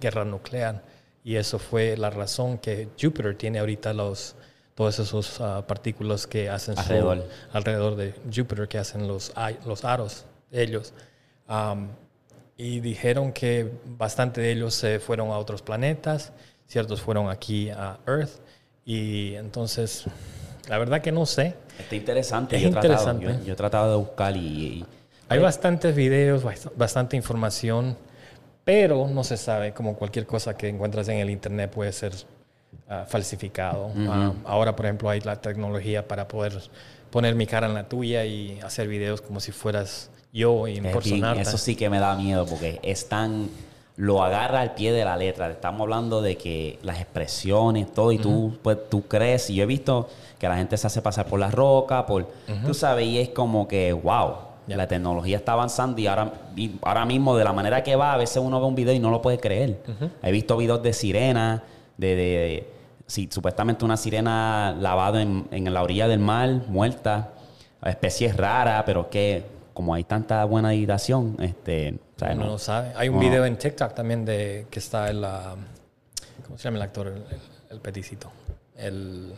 [0.00, 0.82] guerra nuclear
[1.22, 4.34] y eso fue la razón que Júpiter tiene ahorita los
[4.76, 7.18] todos esos uh, partículas que hacen alrededor.
[7.18, 9.32] Su, alrededor de Júpiter que hacen los
[9.64, 10.92] los aros ellos
[11.48, 11.88] um,
[12.56, 16.32] y dijeron que bastante de ellos se fueron a otros planetas,
[16.66, 18.38] ciertos fueron aquí a Earth
[18.84, 20.04] y entonces
[20.68, 21.54] la verdad que no sé.
[21.78, 22.56] Está interesante.
[22.56, 23.24] Es yo, he interesante.
[23.24, 24.40] Tratado, yo, yo, he tratado de buscar y...
[24.40, 24.86] y
[25.28, 26.42] Hay bastantes videos,
[26.76, 27.96] bastante información,
[28.64, 32.12] pero no se sabe, como cualquier cosa que encuentras en el Internet puede ser
[32.88, 33.86] uh, falsificado.
[33.86, 34.30] Uh -huh.
[34.30, 36.52] uh, ahora, por ejemplo, hay la tecnología para poder
[37.10, 41.42] poner mi cara en la tuya y hacer videos como si fueras yo y impersonarte.
[41.42, 43.48] Eso sí que me da miedo porque es tan
[43.96, 45.50] lo agarra al pie de la letra.
[45.50, 48.22] Estamos hablando de que las expresiones, todo, y uh -huh.
[48.22, 49.48] tú, pues, tú crees.
[49.50, 50.08] Y yo he visto
[50.38, 52.66] que la gente se hace pasar por la roca, por, uh -huh.
[52.66, 54.34] tú sabes, y es como que, wow,
[54.66, 54.76] yeah.
[54.76, 58.18] la tecnología está avanzando y ahora, y ahora mismo de la manera que va, a
[58.18, 59.78] veces uno ve un video y no lo puede creer.
[59.88, 60.10] Uh -huh.
[60.22, 61.62] He visto videos de sirena,
[61.96, 62.70] de, de,
[63.06, 67.32] sí, supuestamente una sirena lavada en, en, la orilla del mar, muerta,
[67.84, 72.92] especies raras, pero que como hay tanta buena editación, este, no, no sabe.
[72.96, 75.56] Hay un video en TikTok también de que está el, uh,
[76.44, 77.08] ¿cómo se llama el actor?
[77.08, 77.40] El, el,
[77.70, 78.30] el, peticito.
[78.76, 79.34] El,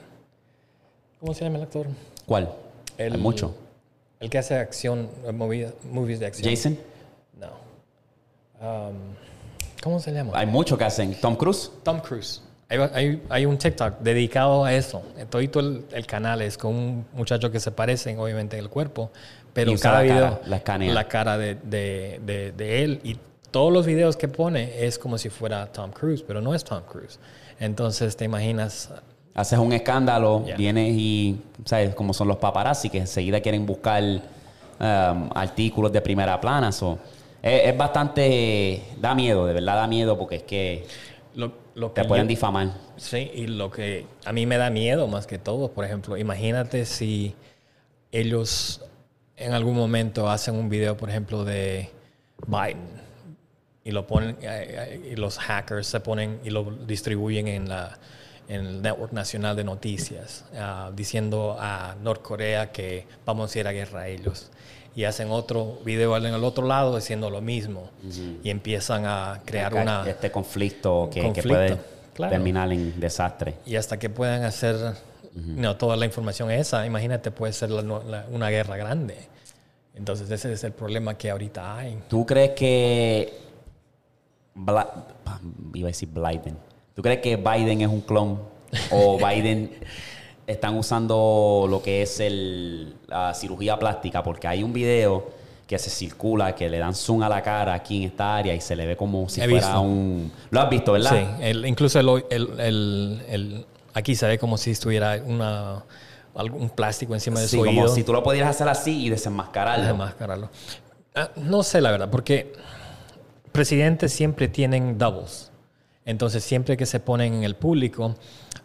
[1.19, 1.87] ¿cómo se llama el actor?
[2.25, 2.53] ¿Cuál?
[2.97, 3.55] El, hay mucho.
[4.21, 6.49] El que hace acción, movie, movies de acción.
[6.49, 6.79] Jason.
[7.39, 7.49] No.
[8.61, 8.97] Um,
[9.83, 10.33] ¿Cómo se llama?
[10.35, 11.15] Hay mucho que hacen.
[11.21, 11.71] Tom Cruise.
[11.83, 12.43] Tom Cruise.
[12.71, 15.03] Hay, hay, hay, un TikTok dedicado a eso.
[15.31, 19.11] Todo el, el, canal es con un muchacho que se parecen, obviamente, en el cuerpo,
[19.55, 23.16] pero y cada la video, cara, la, la cara de, de, de, de, él y
[23.51, 26.83] todos los videos que pone es como si fuera Tom Cruise, pero no es Tom
[26.83, 27.19] Cruise.
[27.59, 28.91] Entonces, te imaginas.
[29.35, 30.57] Haces un escándalo, yeah.
[30.57, 31.95] vienes y, ¿sabes?
[31.95, 36.71] Como son los paparazzi que enseguida quieren buscar um, artículos de primera plana.
[36.71, 36.99] So,
[37.41, 38.83] es, es, bastante.
[39.01, 40.87] Da miedo, de verdad da miedo, porque es que.
[41.35, 42.72] Lo, lo que te pueden yo, difamar.
[42.97, 46.85] Sí, y lo que a mí me da miedo más que todo, por ejemplo, imagínate
[46.85, 47.35] si
[48.11, 48.85] ellos
[49.37, 51.91] en algún momento hacen un video, por ejemplo, de
[52.47, 53.09] Biden
[53.85, 54.37] y lo ponen
[55.11, 57.99] y los hackers se ponen y lo distribuyen en la
[58.49, 63.72] en el network nacional de noticias uh, diciendo a Norcorea que vamos a ir a
[63.72, 64.51] guerra a ellos
[64.95, 68.36] y hacen otro video en el otro lado diciendo lo mismo uh -huh.
[68.43, 71.78] y empiezan a crear una este conflicto que, conflicto, que puede
[72.14, 72.30] claro.
[72.32, 75.55] terminar en desastre y hasta que puedan hacer uh -huh.
[75.57, 79.16] no, toda la información esa imagínate puede ser la, la, una guerra grande
[79.95, 83.49] entonces ese es el problema que ahorita hay ¿tú crees que
[84.55, 85.07] Bla
[85.74, 86.57] iba a decir Biden
[86.95, 88.41] ¿tú crees que Biden es un clon
[88.91, 89.70] o Biden
[90.49, 95.31] están usando lo que es el, la cirugía plástica, porque hay un video
[95.67, 98.61] que se circula, que le dan zoom a la cara aquí en esta área y
[98.61, 99.81] se le ve como si He fuera visto.
[99.83, 100.33] un...
[100.51, 101.11] ¿Lo has visto, verdad?
[101.11, 105.85] Sí, el, incluso el, el, el, aquí se ve como si estuviera una,
[106.35, 107.95] un plástico encima de sí, su como oído.
[107.95, 109.83] si tú lo pudieras hacer así y desenmascararlo.
[109.85, 110.49] Desenmascararlo.
[111.15, 112.55] Ah, no sé la verdad, porque
[113.53, 115.48] presidentes siempre tienen doubles.
[116.09, 118.15] Entonces, siempre que se ponen en el público,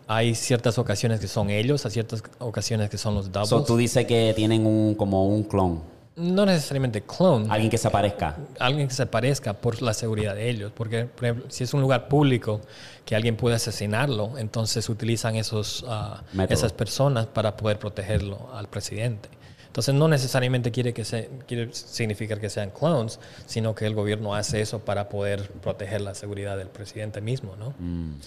[0.08, 3.50] hay ciertas ocasiones que son ellos, hay ciertas ocasiones que son los doubles.
[3.50, 5.82] So, tú dices que tienen un, como un clon.
[6.16, 7.48] No necesariamente clone.
[7.50, 8.38] Alguien que se parezca.
[8.60, 10.72] Alguien que se parezca por la seguridad de ellos.
[10.74, 12.62] Porque, por ejemplo, si es un lugar público
[13.04, 19.28] que alguien puede asesinarlo, entonces utilizan esos, uh, esas personas para poder protegerlo al presidente.
[19.74, 24.36] Entonces no necesariamente quiere que se, quiere significar que sean clones, sino que el gobierno
[24.36, 27.74] hace eso para poder proteger la seguridad del presidente mismo, ¿no?
[27.80, 28.20] Mm.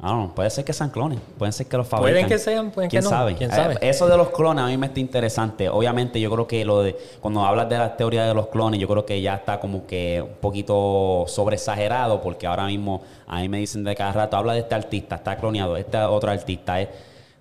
[0.00, 2.12] Ah, no, puede ser que sean clones, pueden ser que los fabrican.
[2.14, 3.34] Pueden que sean, pueden que ¿Quién no, Sabe?
[3.36, 3.78] quién Eh, sabe.
[3.82, 5.68] Eso de los clones a mí me está interesante.
[5.68, 8.88] Obviamente yo creo que lo de cuando hablas de la teoría de los clones, yo
[8.88, 13.58] creo que ya está como que un poquito sobreexagerado porque ahora mismo a mí me
[13.58, 16.88] dicen de cada rato, habla de este artista, está cloneado, este otro artista es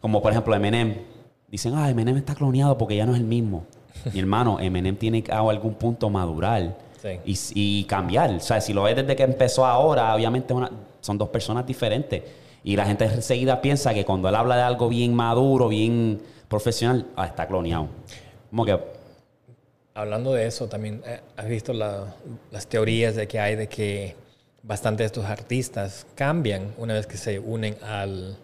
[0.02, 1.11] como por ejemplo Eminem.
[1.52, 3.66] Dicen, ah, Eminem está cloneado porque ya no es el mismo.
[4.14, 7.20] Mi hermano, Eminem tiene que a algún punto madurar Sí.
[7.26, 7.38] y,
[7.80, 8.30] y cambiar.
[8.32, 10.72] O sea, si lo ves desde que empezó ahora, obviamente una-
[11.02, 12.22] son dos personas diferentes.
[12.64, 17.08] Y la gente enseguida piensa que cuando él habla de algo bien maduro, bien profesional,
[17.16, 17.88] ah, está cloneado.
[18.50, 18.80] Como que,
[19.94, 22.06] Hablando de eso, también eh, has visto la-
[22.50, 24.16] las teorías de que hay de que
[24.64, 28.38] bastante de estos artistas cambian una vez que se unen al,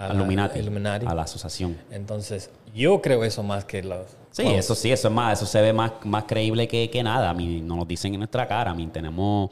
[0.00, 1.06] a la- Illuminati, Illuminati.
[1.06, 1.76] a la asociación.
[1.90, 4.06] Entonces, yo creo eso más que los...
[4.32, 7.30] Sí, eso sí, eso es más, eso se ve más, más creíble que, que nada.
[7.30, 8.70] A mí nos lo dicen en nuestra cara.
[8.70, 9.50] A mí tenemos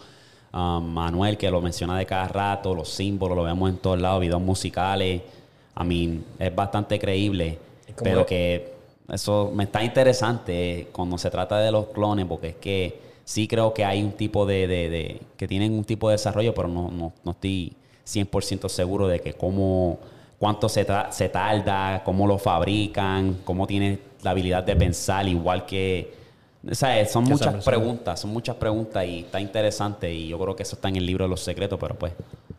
[0.53, 4.21] a Manuel que lo menciona de cada rato, los símbolos, lo vemos en todos lados,
[4.21, 5.21] videos musicales.
[5.75, 7.59] A mí es bastante creíble.
[7.89, 8.27] ¿Y cómo Pero es?
[8.27, 8.73] que
[9.13, 13.75] eso me está interesante cuando se trata de los clones, porque es que sí creo
[13.75, 16.91] que hay un tipo de, de- de- que tienen un tipo de desarrollo, pero no,
[16.91, 17.75] no, no estoy
[18.07, 19.99] 100% seguro de que cómo,
[20.39, 26.15] cuánto se, se tarda, cómo lo fabrican, cómo tiene la habilidad de pensar, igual que...
[26.71, 30.63] o sea, son muchas preguntas, son muchas preguntas y está interesante y yo creo que
[30.63, 32.13] eso está en el libro de los secretos, pero pues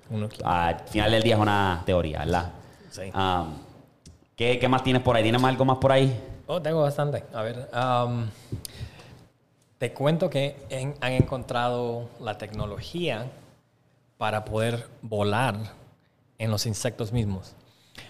[0.09, 2.51] uno- al final del día es una teoría, ¿verdad?
[2.91, 3.01] Sí.
[3.13, 3.53] Um,
[4.35, 5.23] ¿qué, qué más tienes por ahí?
[5.23, 6.19] ¿Tienes algo más por ahí?
[6.47, 7.23] Oh, tengo bastante.
[7.33, 7.69] A ver,
[9.77, 13.27] te cuento que en- han encontrado la tecnología
[14.17, 15.55] para poder volar
[16.37, 17.53] en los insectos mismos.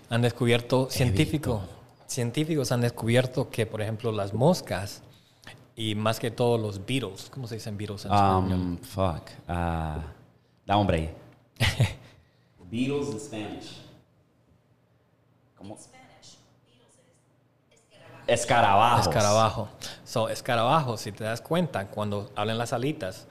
[0.09, 1.61] Han descubierto, científicos,
[2.07, 5.01] científicos han descubierto que, por ejemplo, las moscas
[5.75, 8.59] y más que todo los beetles, ¿cómo se dicen beetles en español?
[8.59, 9.29] Um, fuck.
[9.47, 10.01] Ah,
[10.65, 11.13] da hombre.
[12.69, 13.81] Beatles in Spanish.
[15.57, 15.77] ¿Cómo?
[18.27, 19.07] Escarabajos.
[19.07, 19.69] Escarabajo.
[20.03, 23.27] So, escarabajo, si te das cuenta, cuando hablan las alitas,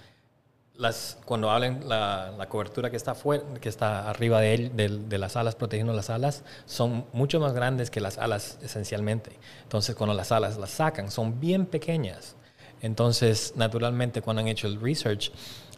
[0.79, 4.89] las, cuando hablan la, la cobertura que está, fuera, que está arriba de, él, de,
[4.89, 9.33] de las alas, protegiendo las alas, son mucho más grandes que las alas esencialmente.
[9.65, 12.37] Entonces, cuando las alas las sacan, son bien pequeñas.
[12.81, 15.33] Entonces, naturalmente, cuando han hecho el research,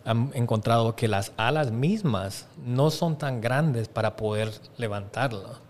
[0.05, 5.70] han encontrado que las alas mismas no son tan grandes para poder levantarlo.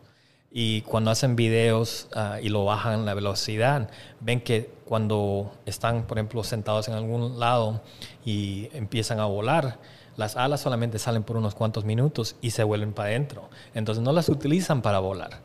[0.53, 3.89] Y cuando hacen videos ah, y lo bajan la velocidad,
[4.21, 7.81] ven que cuando están, por ejemplo, sentados en algún lado
[8.25, 9.79] y empiezan a volar,
[10.17, 13.49] las alas solamente salen por unos cuantos minutos y se vuelven para adentro.
[13.75, 15.39] Entonces no las utilizan para volar,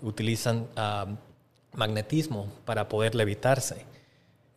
[0.00, 1.06] utilizan ah,
[1.74, 3.84] magnetismo para poder levitarse.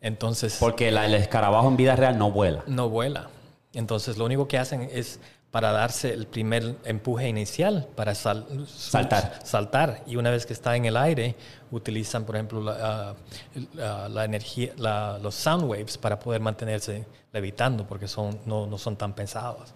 [0.00, 2.62] Entonces Porque la- el escarabajo en vida real no vuela.
[2.66, 3.28] no vuela.
[3.74, 5.20] Entonces lo único que hacen es
[5.50, 9.40] para darse el primer empuje inicial para sal- Saltar.
[9.44, 11.34] saltar y una vez que está en el aire
[11.72, 13.14] utilizan por ejemplo la, ah,
[13.56, 18.66] el- ah, la energía la- los sound waves para poder mantenerse levitando porque son no,
[18.66, 19.70] no son tan pesados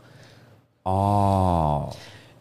[0.84, 1.90] Oh.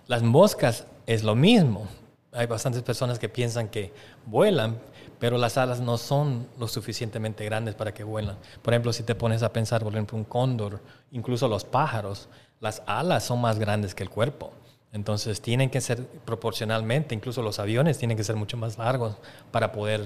[0.07, 1.87] las moscas es lo mismo
[2.33, 3.93] hay bastantes personas que piensan que
[4.25, 4.77] vuelan
[5.23, 8.35] pero las alas no son lo suficientemente grandes para que vuelan.
[8.61, 10.81] Por ejemplo, si te pones a pensar, por ejemplo, un cóndor,
[11.13, 12.27] incluso los pájaros,
[12.59, 14.51] las alas son más grandes que el cuerpo.
[14.91, 19.15] Entonces tienen que ser proporcionalmente, incluso los aviones tienen que ser mucho más largos
[19.49, 20.01] para poder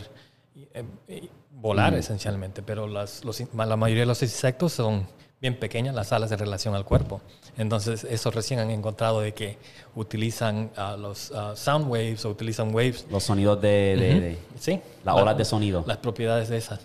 [0.55, 2.61] eh, eh, volar esencialmente.
[2.61, 5.07] Pero las, los la mayoría de los insectos son
[5.39, 7.21] bien pequeñas las alas en relación al cuerpo.
[7.57, 9.57] Entonces eso recién han encontrado de que
[9.95, 13.05] utilizan ah, los ah, sound waves o utilizan waves.
[13.11, 13.67] Los sonidos de...
[13.97, 14.81] de- de- Sí.
[15.03, 15.83] Las la- olas de sonido.
[15.87, 16.79] Las propiedades de esas.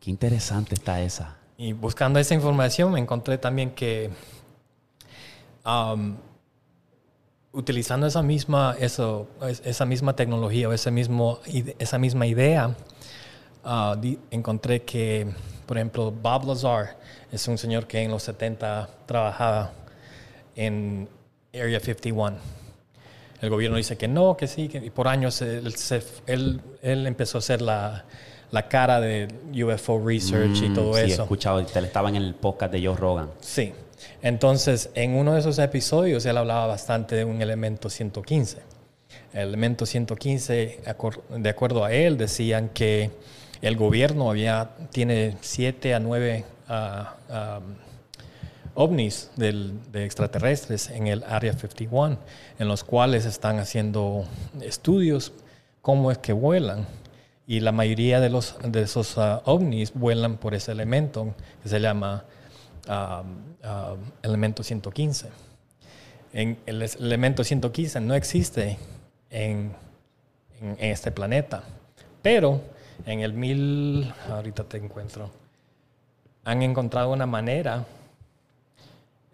[0.00, 1.36] Qué interesante está esa.
[1.56, 4.10] Y buscando esa información me encontré también que
[5.66, 6.16] um,
[7.52, 11.40] utilizando esa misma, eso, es- esa misma tecnología o ese mismo,
[11.78, 12.76] esa misma idea,
[13.64, 13.96] ah,
[14.30, 15.26] encontré que,
[15.68, 16.96] por ejemplo, Bob Lazar
[17.30, 19.70] es un señor que en los 70 trabajaba
[20.56, 21.08] en
[21.54, 22.36] Area 51.
[23.40, 25.72] El gobierno dice que no, que sí, que y por años él,
[26.26, 28.04] él- él empezó a ser la,
[28.50, 31.22] la cara de UFO research y todo Mm, sí, he eso.
[31.22, 33.30] escuchado, estaba en el podcast de Joe Rogan.
[33.40, 33.72] Sí.
[34.22, 38.58] Entonces, en uno de esos episodios, él hablaba bastante de un elemento 115.
[39.32, 43.10] El elemento 115, acor- de acuerdo a él, decían que
[43.62, 47.60] el gobierno había, tiene siete a nueve ah, ah,
[48.74, 52.18] ovnis de extraterrestres en el Área 51,
[52.58, 54.24] en los cuales están haciendo
[54.60, 55.32] estudios
[55.82, 56.86] cómo es que vuelan.
[57.46, 61.80] Y la mayoría de, los, de esos ah, ovnis vuelan por ese elemento que se
[61.80, 62.24] llama
[64.22, 65.28] elemento 115.
[66.32, 68.78] en el elemento 115 no existe
[69.30, 69.72] en-
[70.60, 71.62] en este planeta.
[72.22, 72.60] Pero
[73.06, 75.30] en el mil, ahorita te encuentro,
[76.44, 77.84] han encontrado una manera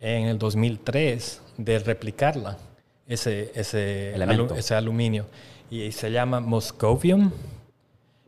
[0.00, 2.58] en el 2003 de replicarla,
[3.06, 5.26] ese, ese, alu- ese aluminio.
[5.70, 7.30] Y se llama moscovium.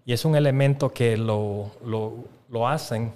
[0.05, 2.14] Y es un elemento que lo, lo,
[2.49, 3.12] lo hacen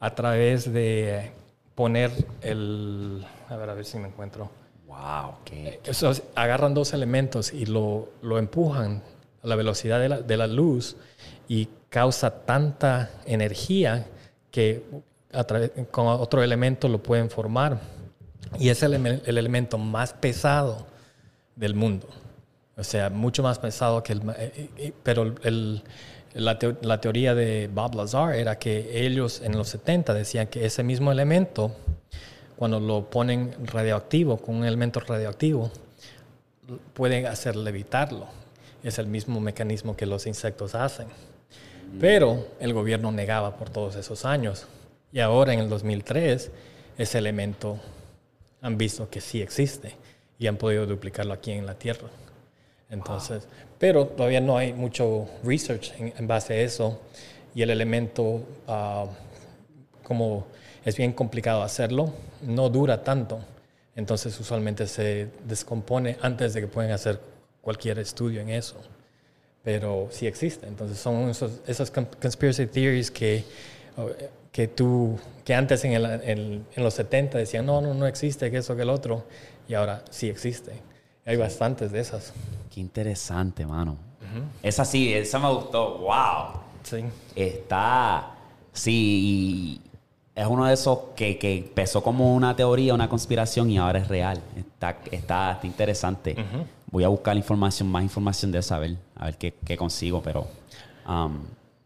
[0.00, 1.32] a través de
[1.74, 2.10] poner
[2.42, 3.24] el...
[3.48, 4.50] A ver, a ver si me encuentro.
[4.86, 9.02] Wow, qué, sea, agarran dos elementos y lo, lo empujan
[9.42, 10.96] a la velocidad de la, de la luz
[11.50, 14.06] y causa tanta energía
[14.52, 14.84] que
[15.90, 17.80] con otro elemento lo pueden formar.
[18.56, 20.86] Y es el, ele- el elemento más pesado
[21.56, 22.06] del mundo.
[22.76, 24.22] O sea, mucho más pesado que el...
[24.22, 25.34] ma- eh, eh, Pero
[26.34, 31.10] la teoría de Bob Lazar era que ellos en los 70 decían que ese mismo
[31.10, 31.72] elemento,
[32.54, 35.68] cuando lo ponen radioactivo, con un elemento radioactivo,
[36.94, 38.26] pueden hacer levitarlo.
[38.84, 41.08] Es el mismo mecanismo que los insectos hacen.
[41.98, 44.66] Pero el gobierno negaba por todos esos años.
[45.12, 46.50] Y ahora en el 2003,
[46.98, 47.78] ese elemento
[48.62, 49.96] han visto que sí existe
[50.38, 52.08] y han podido duplicarlo aquí en la Tierra.
[52.90, 53.46] Entonces,
[53.78, 57.00] pero todavía no hay mucho research en, en base a eso
[57.54, 59.06] y el elemento, ah,
[60.02, 60.46] como
[60.84, 62.12] es bien complicado hacerlo,
[62.42, 63.40] no dura tanto.
[63.96, 67.20] Entonces, usualmente se descompone antes de que puedan hacer
[67.60, 68.76] cualquier estudio en eso.
[69.62, 70.66] Pero sí existe.
[70.66, 73.44] Entonces, son esos, esas con- conspiracy theories que,
[74.52, 78.50] que tú, que antes en, el- en- en los 70 decían, no, no, no existe,
[78.50, 79.24] que eso, que el otro,
[79.68, 80.72] y ahora sí existe.
[81.26, 82.32] Hay bastantes de esas.
[82.74, 83.96] qué interesante, mano.
[84.62, 85.98] Esa sí, esa me gustó.
[85.98, 86.60] Wow.
[86.84, 87.04] Sí.
[87.34, 88.30] Está.
[88.72, 93.78] Sí, y es uno de esos que, que empezó como una teoría, una conspiración y
[93.78, 94.40] ahora es real.
[94.56, 96.36] Está, está, está interesante.
[96.92, 100.20] Voy a buscar información, más información de eso, a ver, a ver qué, qué consigo,
[100.22, 100.46] pero.
[101.08, 101.38] um,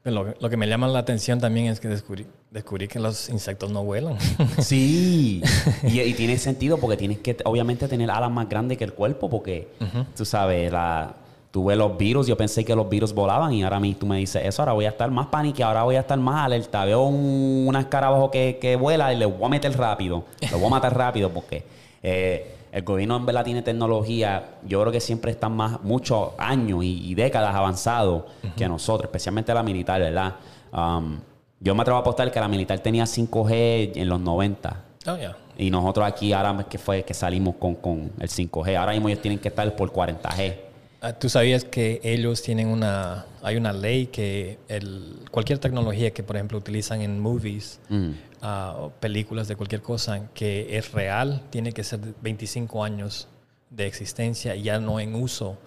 [0.04, 3.70] Lo, lo que me llama la atención también es que descubrí, descubrí que los insectos
[3.70, 4.16] no vuelan.
[4.58, 5.42] Sí,
[5.82, 9.28] y, y tiene sentido porque tienes que obviamente tener alas más grandes que el cuerpo
[9.30, 9.68] porque
[10.16, 11.14] tú sabes, la,
[11.50, 14.06] tú ves los virus, yo pensé que los virus volaban y ahora a mí tú
[14.06, 16.84] me dices eso, ahora voy a estar más pánico, ahora voy a estar más alerta,
[16.84, 20.66] veo un, una escarabajo que, que vuela y le voy a meter rápido, lo voy
[20.66, 21.64] a matar rápido porque
[22.02, 26.82] eh, el gobierno en verdad tiene tecnología, yo creo que siempre están más, muchos años
[26.82, 28.24] y, y décadas avanzados
[28.56, 30.34] que nosotros, especialmente la militar, ¿verdad?
[30.72, 31.20] Um,
[31.60, 34.84] yo me atrevo a apostar que la militar tenía 5G en los 90.
[35.06, 35.36] Oh, yeah.
[35.56, 38.76] Y nosotros aquí ahora es que fue que salimos con, con el 5G.
[38.76, 40.56] Ahora mismo ellos tienen que estar por 40G.
[41.00, 46.24] Ah, ¿Tú sabías que ellos tienen una, hay una ley que el, cualquier tecnología que,
[46.24, 48.10] por ejemplo, utilizan en movies, Mm.
[48.44, 53.28] O películas de cualquier cosa que es real, tiene que ser de 25 años
[53.70, 55.58] de existencia y ya no en uso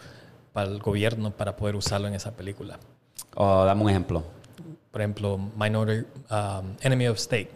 [0.54, 2.80] para el gobierno para poder usarlo en esa película?
[3.36, 4.24] Oh, dame un ejemplo.
[4.92, 7.52] Por ejemplo, Minority, um, Enemy of State.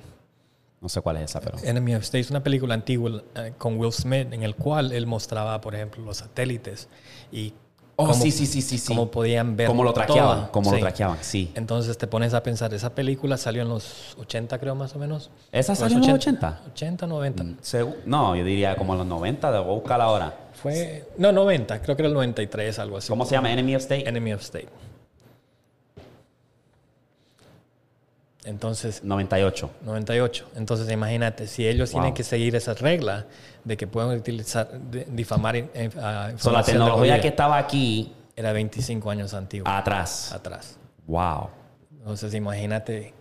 [0.79, 1.57] No sé cuál es esa, pero...
[1.63, 5.05] Enemy of State es una película antigua eh, con Will Smith en el cual él
[5.05, 6.89] mostraba, por ejemplo, los satélites
[7.31, 7.53] y
[8.03, 10.81] Oh, cómo- sí, sí, sí, sí, cómo podían ver Cómo lo traqueaban, cómo lo Sí.
[10.81, 11.51] traqueaban, sí.
[11.55, 15.29] Entonces te pones a pensar, esa película salió en los 80 creo más o menos.
[15.51, 16.61] ¿Esa salió en los 80?
[16.71, 17.43] 80, 90.
[17.63, 20.37] Segu- No, yo diría como en los 90, debo buscarla ahora.
[20.53, 23.09] Fue, no, 90, creo que era el 93, algo así.
[23.09, 23.51] ¿Cómo se llama?
[23.51, 24.07] Enemy of State.
[24.07, 24.67] Enemy of State.
[28.45, 29.69] Entonces, 98.
[29.83, 30.47] 98.
[30.55, 32.01] Entonces, imagínate, si ellos Wow.
[32.01, 33.25] tienen que seguir esa regla
[33.63, 35.55] de que pueden utilizar, de- difamar
[36.01, 40.31] ah, So, la tecnología que estaba aquí, era 25 años antiguo, atrás.
[40.33, 40.77] atrás.
[41.05, 41.49] Wow.
[41.99, 43.13] Entonces, imagínate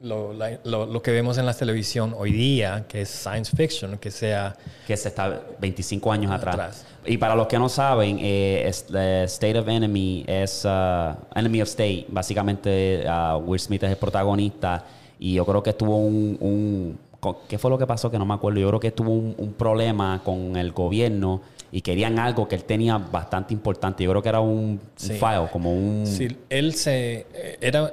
[0.00, 3.96] lo, la- lo- lo que vemos en la televisión hoy día, que es science fiction,
[3.98, 4.54] que sea
[4.86, 6.54] Que se está 25 años atrás.
[6.54, 6.86] Atrás.
[7.06, 11.62] Y para los que no saben, eh, es- eh, State of Enemy es uh, Enemy
[11.62, 12.06] of State.
[12.08, 14.84] Básicamente, uh, Will Smith es el protagonista.
[15.18, 16.98] Y yo creo que tuvo un, un-
[17.48, 18.08] ¿Qué fue lo que pasó?
[18.10, 18.60] Que no me acuerdo.
[18.60, 21.40] Yo creo que tuvo un, un problema con el gobierno
[21.72, 24.04] y querían algo que él tenía bastante importante.
[24.04, 25.14] Yo creo que era un, un Sí.
[25.14, 26.06] file, como un.
[26.06, 27.92] Sí, él se eh, era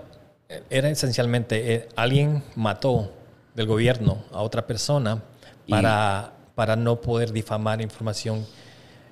[0.70, 3.12] era esencialmente eh, alguien mató
[3.56, 5.22] del gobierno a otra persona
[5.66, 8.46] Y- para, para no poder difamar información.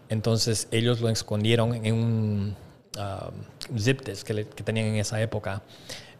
[0.10, 2.56] Entonces ellos lo escondieron en un
[2.98, 5.62] um, zip disk que, le- que tenían en esa época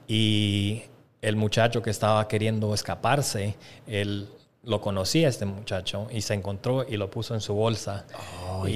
[0.08, 0.84] y
[1.22, 3.56] el muchacho que estaba queriendo escaparse,
[3.88, 4.28] él
[4.64, 8.06] lo conocía este muchacho y se encontró y lo puso en su bolsa.
[8.48, 8.68] Oh,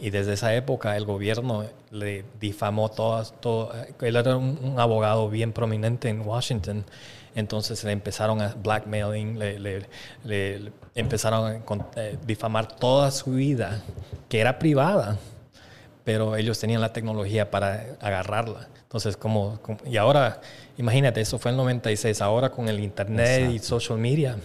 [0.00, 3.72] y desde esa época el gobierno le difamó todas, todo,
[4.02, 6.84] él era un, un abogado bien prominente en Washington,
[7.34, 9.86] entonces le empezaron a blackmailing, le, le-
[10.24, 11.60] le- le empezaron a
[12.00, 13.82] eh, difamar toda su vida,
[14.28, 15.16] que era privada,
[16.04, 18.68] pero ellos tenían la tecnología para agarrarla.
[18.82, 20.40] Entonces, como, como- y ahora,
[20.76, 24.36] imagínate, eso fue en el 96, ahora con el internet y social media,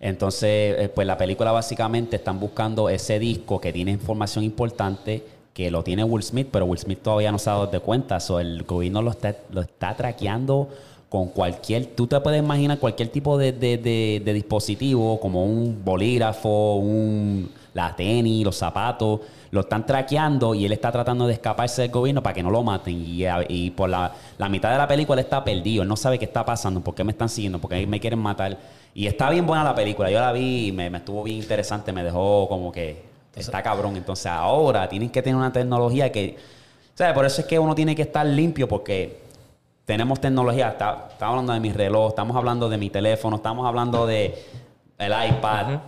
[0.00, 5.70] Entonces, eh, pues la película básicamente están buscando ese disco que tiene información importante, que
[5.70, 8.20] lo tiene Will Smith, pero Will Smith todavía no se ha dado de cuenta.
[8.20, 10.68] So, el gobierno lo está, lo está traqueando
[11.08, 11.86] con cualquier...
[11.86, 17.50] Tú te puedes imaginar cualquier tipo de, de- de- de dispositivo, como un bolígrafo, un,
[17.74, 19.20] la tenis, los zapatos,
[19.50, 22.62] lo están traqueando y él está tratando de escaparse del gobierno para que no lo
[22.62, 23.02] maten.
[23.48, 26.24] Y, por la, la mitad de la película él está perdido, él no sabe qué
[26.26, 28.56] está pasando, por qué me están siguiendo, por qué me quieren matar.
[28.94, 31.92] Y está bien buena la película, yo la vi y me, me estuvo bien interesante,
[31.92, 33.02] me dejó como que
[33.36, 33.96] está cabrón.
[33.96, 36.36] Entonces ahora tienen que tener una tecnología que...
[36.94, 37.14] ¿Sabes?
[37.14, 39.20] Por eso es que uno tiene que estar limpio porque
[39.84, 40.70] tenemos tecnología.
[40.70, 44.34] Está- estamos hablando de mi reloj, estamos hablando de mi teléfono, estamos hablando de
[44.98, 45.78] el iPad,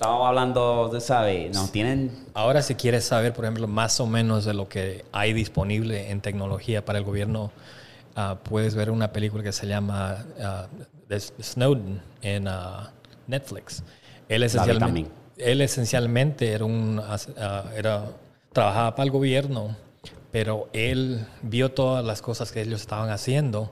[0.00, 1.54] estamos hablando, de, ¿sabes?
[1.54, 2.10] Nos tienen...
[2.32, 6.22] Ahora, si quieres saber, por ejemplo, más o menos de lo que hay disponible en
[6.22, 7.52] tecnología para el gobierno,
[8.16, 10.24] ah, puedes ver una película que se llama
[11.06, 12.92] de Snowden en ah,
[13.26, 13.82] Netflix.
[14.30, 17.02] Él esencialmente, él esencialmente era un,
[17.76, 18.06] era,
[18.54, 19.76] trabajaba para el gobierno,
[20.30, 23.70] pero él vio todas las cosas que ellos estaban haciendo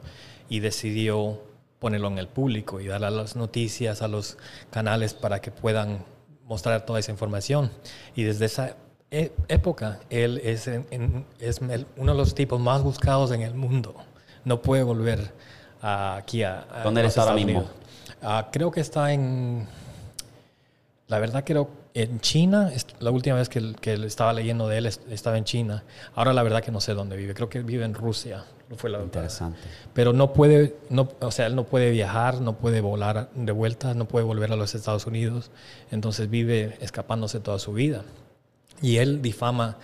[0.50, 1.40] y decidió
[1.78, 4.36] ponerlo en el público y darle a las noticias, a los
[4.70, 6.04] canales para que puedan
[6.48, 7.70] mostrar toda esa información.
[8.16, 8.76] Y desde esa
[9.10, 13.42] e- época, él es, en- en- es el- uno de los tipos más buscados en
[13.42, 13.94] el mundo.
[14.44, 15.32] No puede volver
[15.82, 17.66] a- aquí a, a ¿Dónde él está ahora mismo?
[18.22, 19.68] Ah, creo que está en...
[21.06, 22.70] La verdad creo en China,
[23.00, 25.84] la última vez que, que estaba leyendo de él est- estaba en China.
[26.14, 27.34] Ahora la verdad que no sé dónde vive.
[27.34, 28.44] Creo que vive en Rusia.
[28.70, 29.58] No fue la Interesante.
[29.94, 33.94] pero no puede, no, o sea, él no puede viajar, no puede volar de vuelta,
[33.94, 35.50] no puede volver a los Estados Unidos,
[35.90, 38.02] entonces vive escapándose toda su vida.
[38.82, 39.78] Y él difama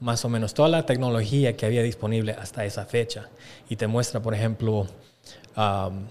[0.00, 3.28] más o menos toda la tecnología que había disponible hasta esa fecha.
[3.68, 4.86] Y te muestra, por ejemplo,
[5.56, 6.06] um,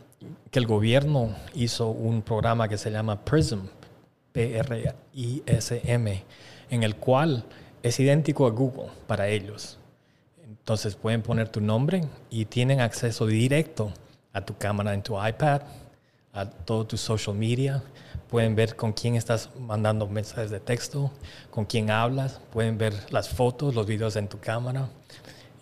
[0.51, 3.61] que el gobierno hizo un programa que se llama PRISM,
[4.37, 6.23] P-R-I-S-M,
[6.69, 7.43] en el cual
[7.81, 9.79] es idéntico a Google para ellos.
[10.47, 13.91] Entonces pueden poner tu nombre y tienen acceso directo
[14.33, 15.63] a tu cámara en tu iPad,
[16.33, 17.81] a todo tu social media.
[18.29, 21.09] Pueden ver con quién estás mandando mensajes de texto,
[21.49, 22.39] con quién hablas.
[22.53, 24.87] Pueden ver las fotos, los videos en tu cámara.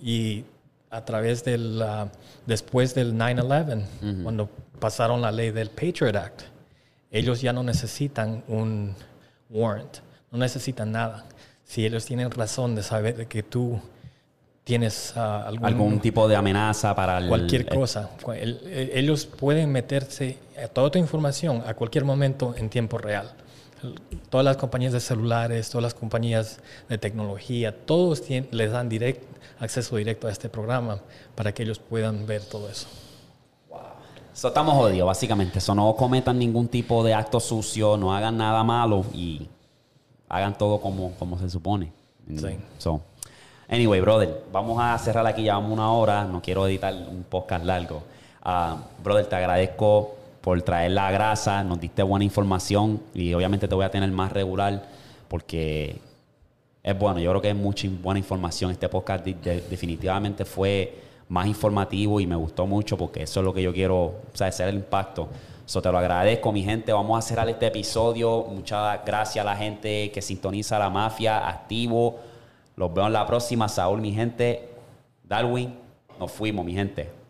[0.01, 0.43] Y
[0.89, 2.09] a través del, ah,
[2.45, 4.49] después del 9-11, cuando
[4.81, 6.54] pasaron la ley del Patriot Act,
[7.17, 8.95] ellos ya no necesitan un
[9.49, 9.97] warrant,
[10.31, 11.25] no necesitan nada.
[11.63, 13.79] Si ellos tienen razón de saber que tú
[14.63, 17.27] tienes ah, algún, Algún tipo de amenaza para el...
[17.27, 22.03] cualquier el- cosa, cu- el- el- ellos pueden meterse a toda tu información a cualquier
[22.05, 23.31] momento en tiempo real.
[24.29, 26.59] Todas las compañías de celulares, todas las compañías
[26.89, 29.23] de tecnología, todos tien- les dan direct,
[29.59, 30.99] acceso directo a este programa
[31.35, 32.87] para que ellos puedan ver todo eso.
[34.35, 35.59] So, estamos jodidos, básicamente.
[35.59, 39.47] Eso no cometan ningún tipo de acto sucio, no hagan nada malo y
[40.27, 41.93] hagan todo como, como se supone.
[42.35, 42.57] Sí.
[42.77, 42.99] So,
[43.69, 48.03] anyway, brother, vamos a cerrar aquí, llevamos una hora, no quiero editar un podcast largo.
[48.43, 53.73] Ah, brother, te agradezco por traer la grasa, nos diste buena información y obviamente te
[53.73, 54.85] voy a tener más regular
[55.29, 56.01] porque
[56.83, 58.69] es bueno, yo creo que es mucha buena información.
[58.69, 63.43] Este podcast de- de- definitivamente fue más informativo y me gustó mucho porque eso es
[63.45, 65.27] lo que yo quiero, o sea, hacer el impacto.
[65.65, 66.93] So, te lo agradezco, mi gente.
[66.93, 68.43] Vamos a cerrar este episodio.
[68.43, 72.19] Muchas gracias a la gente que sintoniza la mafia, activo.
[72.75, 73.67] Los veo en la próxima.
[73.67, 74.69] Saúl, mi gente.
[75.23, 75.75] Darwin,
[76.19, 77.24] nos fuimos, mi gente.